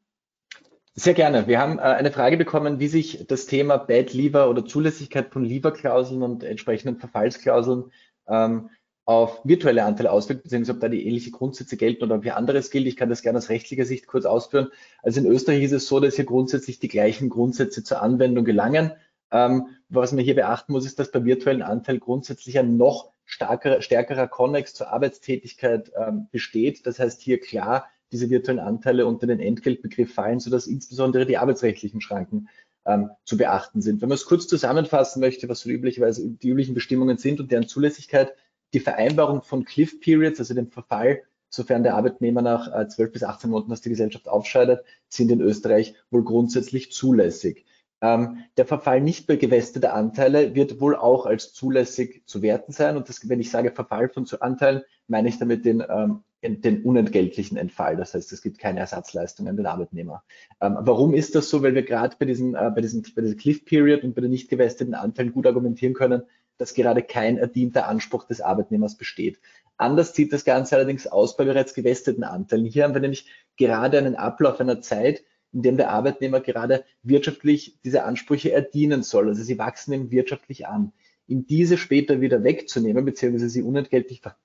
[0.94, 1.48] Sehr gerne.
[1.48, 5.44] Wir haben äh, eine Frage bekommen, wie sich das Thema Bad Lever oder Zulässigkeit von
[5.44, 7.90] Lever-Klauseln und entsprechenden Verfallsklauseln
[8.28, 8.70] ähm,
[9.06, 12.70] auf virtuelle Anteile auswirkt, beziehungsweise ob da die ähnliche Grundsätze gelten oder ob hier anderes
[12.70, 12.86] gilt.
[12.86, 14.68] Ich kann das gerne aus rechtlicher Sicht kurz ausführen.
[15.02, 18.92] Also in Österreich ist es so, dass hier grundsätzlich die gleichen Grundsätze zur Anwendung gelangen.
[19.30, 23.82] Ähm, was man hier beachten muss, ist, dass bei virtuellen Anteilen grundsätzlich ein noch starker,
[23.82, 26.86] stärkerer Konnex zur Arbeitstätigkeit ähm, besteht.
[26.86, 32.00] Das heißt hier klar diese virtuellen Anteile unter den Entgeltbegriff fallen, sodass insbesondere die arbeitsrechtlichen
[32.00, 32.48] Schranken
[32.86, 34.00] ähm, zu beachten sind.
[34.00, 37.66] Wenn man es kurz zusammenfassen möchte, was so üblicherweise die üblichen Bestimmungen sind und deren
[37.66, 38.34] Zulässigkeit,
[38.74, 43.22] die Vereinbarung von Cliff Periods, also dem Verfall, sofern der Arbeitnehmer nach äh, 12 bis
[43.22, 47.64] 18 Monaten aus der Gesellschaft aufscheidet, sind in Österreich wohl grundsätzlich zulässig.
[48.00, 52.96] Ähm, der Verfall nicht mehr gewesteter Anteile wird wohl auch als zulässig zu werten sein.
[52.96, 57.56] Und das, wenn ich sage Verfall von Anteilen, meine ich damit den, ähm, den unentgeltlichen
[57.56, 57.96] Entfall.
[57.96, 60.24] Das heißt, es gibt keine Ersatzleistung an den Arbeitnehmer.
[60.60, 61.62] Ähm, warum ist das so?
[61.62, 64.94] Weil wir gerade bei, äh, bei, bei dieser Cliff Period und bei den nicht gewesteten
[64.94, 66.24] Anteilen gut argumentieren können,
[66.58, 69.38] dass gerade kein erdienter Anspruch des Arbeitnehmers besteht.
[69.76, 72.64] Anders sieht das Ganze allerdings aus bei bereits gewesteten Anteilen.
[72.64, 73.26] Hier haben wir nämlich
[73.56, 79.28] gerade einen Ablauf einer Zeit, in dem der Arbeitnehmer gerade wirtschaftlich diese Ansprüche erdienen soll.
[79.28, 80.92] Also sie wachsen ihm wirtschaftlich an.
[81.26, 84.36] In diese später wieder wegzunehmen, beziehungsweise sie unentgeltlich ver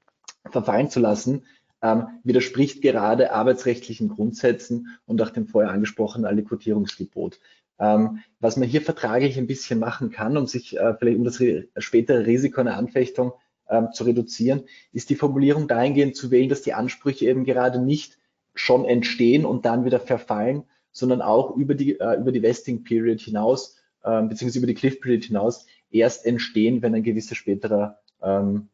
[0.49, 1.43] verfallen zu lassen,
[1.81, 7.39] ähm, widerspricht gerade arbeitsrechtlichen Grundsätzen und auch dem vorher angesprochenen Allokutierungsgebot.
[7.79, 11.41] Ähm, was man hier vertraglich ein bisschen machen kann, um sich äh, vielleicht um das
[11.77, 13.33] spätere Risiko einer Anfechtung
[13.69, 18.17] ähm, zu reduzieren, ist die Formulierung dahingehend zu wählen, dass die Ansprüche eben gerade nicht
[18.53, 23.21] schon entstehen und dann wieder verfallen, sondern auch über die, äh, über die Vesting Period
[23.21, 28.67] hinaus, äh, beziehungsweise über die Cliff Period hinaus erst entstehen, wenn ein gewisser späterer ähm,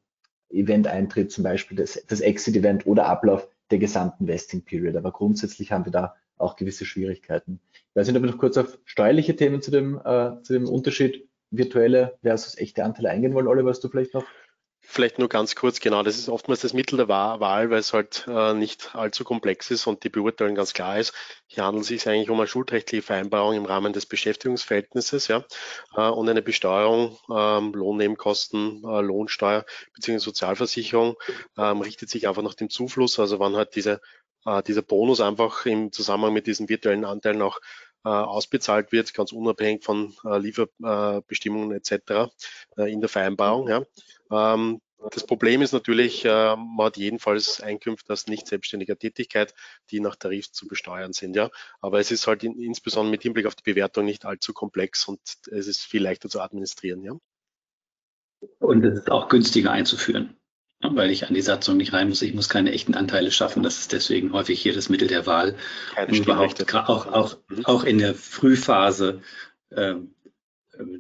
[0.49, 4.95] Event eintritt, zum Beispiel das, das Exit-Event oder Ablauf der gesamten Vesting Period.
[4.95, 7.59] Aber grundsätzlich haben wir da auch gewisse Schwierigkeiten.
[7.73, 10.67] Ich weiß nicht, ob wir noch kurz auf steuerliche Themen zu dem, äh, zu dem
[10.67, 13.47] Unterschied virtuelle versus echte Anteile eingehen wollen.
[13.47, 14.25] Oliver, hast du vielleicht noch
[14.88, 18.25] Vielleicht nur ganz kurz, genau, das ist oftmals das Mittel der Wahl, weil es halt
[18.27, 21.11] äh, nicht allzu komplex ist und die Beurteilung ganz klar ist.
[21.47, 25.43] Hier handelt es sich eigentlich um eine schuldrechtliche Vereinbarung im Rahmen des Beschäftigungsverhältnisses, ja,
[25.95, 29.65] äh, und eine Besteuerung, ähm, Lohnnebenkosten, äh, Lohnsteuer
[29.95, 30.19] bzw.
[30.19, 31.15] Sozialversicherung
[31.57, 34.01] ähm, richtet sich einfach nach dem Zufluss, also wann halt diese,
[34.45, 37.59] äh, dieser Bonus einfach im Zusammenhang mit diesen virtuellen Anteilen auch
[38.03, 42.31] äh, ausbezahlt wird, ganz unabhängig von äh, Lieferbestimmungen etc.
[42.77, 43.67] in der Vereinbarung.
[43.67, 43.83] Ja.
[44.31, 44.81] Ähm,
[45.11, 49.53] das Problem ist natürlich, äh, man hat jedenfalls Einkünfte aus nicht selbstständiger Tätigkeit,
[49.91, 51.35] die nach Tarif zu besteuern sind.
[51.35, 51.49] Ja,
[51.81, 55.19] aber es ist halt in, insbesondere mit Hinblick auf die Bewertung nicht allzu komplex und
[55.51, 57.03] es ist viel leichter zu administrieren.
[57.03, 57.13] Ja.
[58.59, 60.37] Und es ist auch günstiger einzuführen,
[60.82, 62.21] weil ich an die Satzung nicht rein muss.
[62.21, 63.63] Ich muss keine echten Anteile schaffen.
[63.63, 65.55] Das ist deswegen häufig hier das Mittel der Wahl.
[65.95, 67.65] Keine um überhaupt auch, auch, mhm.
[67.65, 69.21] auch in der Frühphase
[69.76, 70.30] ähm, äh,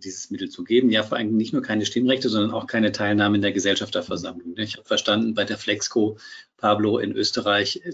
[0.03, 0.89] dieses Mittel zu geben.
[0.89, 4.57] Ja, vor allem nicht nur keine Stimmrechte, sondern auch keine Teilnahme in der Gesellschafterversammlung.
[4.57, 6.17] Ich habe verstanden, bei der Flexco
[6.57, 7.93] Pablo in Österreich äh,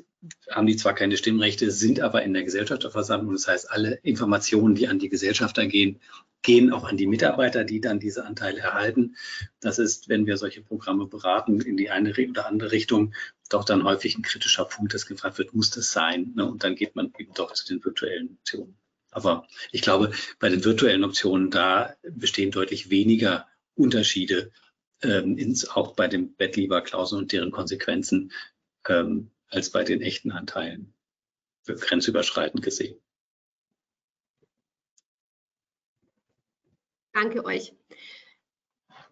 [0.50, 3.34] haben die zwar keine Stimmrechte, sind aber in der Gesellschafterversammlung.
[3.34, 6.00] Das heißt, alle Informationen, die an die Gesellschafter gehen,
[6.42, 9.16] gehen auch an die Mitarbeiter, die dann diese Anteile erhalten.
[9.60, 13.14] Das ist, wenn wir solche Programme beraten, in die eine oder andere Richtung,
[13.50, 16.34] doch dann häufig ein kritischer Punkt, dass gefragt wird, muss das sein?
[16.36, 16.46] Ne?
[16.46, 18.78] Und dann geht man eben doch zu den virtuellen Optionen.
[19.12, 24.52] Aber ich glaube, bei den virtuellen Optionen, da bestehen deutlich weniger Unterschiede,
[25.04, 28.32] ähm, ins, auch bei den Bettlieber-Klauseln und deren Konsequenzen,
[28.88, 30.94] ähm, als bei den echten Anteilen,
[31.66, 32.98] grenzüberschreitend gesehen.
[37.14, 37.74] Danke euch.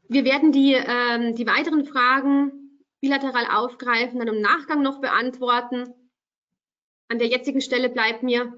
[0.08, 5.94] Wir werden die, ähm, die weiteren Fragen bilateral aufgreifen, dann im Nachgang noch beantworten.
[7.10, 8.58] An der jetzigen Stelle bleibt mir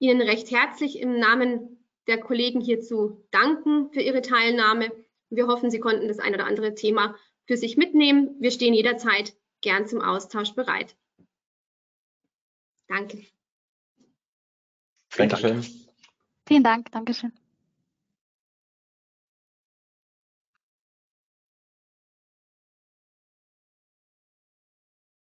[0.00, 4.90] Ihnen recht herzlich im Namen der Kollegen hierzu danken für Ihre Teilnahme.
[5.28, 7.14] Wir hoffen, Sie konnten das ein oder andere Thema
[7.46, 8.34] für sich mitnehmen.
[8.40, 10.96] Wir stehen jederzeit gern zum Austausch bereit.
[12.88, 13.24] Danke.
[15.16, 15.64] Dankeschön.
[16.46, 16.90] Vielen Dank.
[16.90, 17.32] Dankeschön.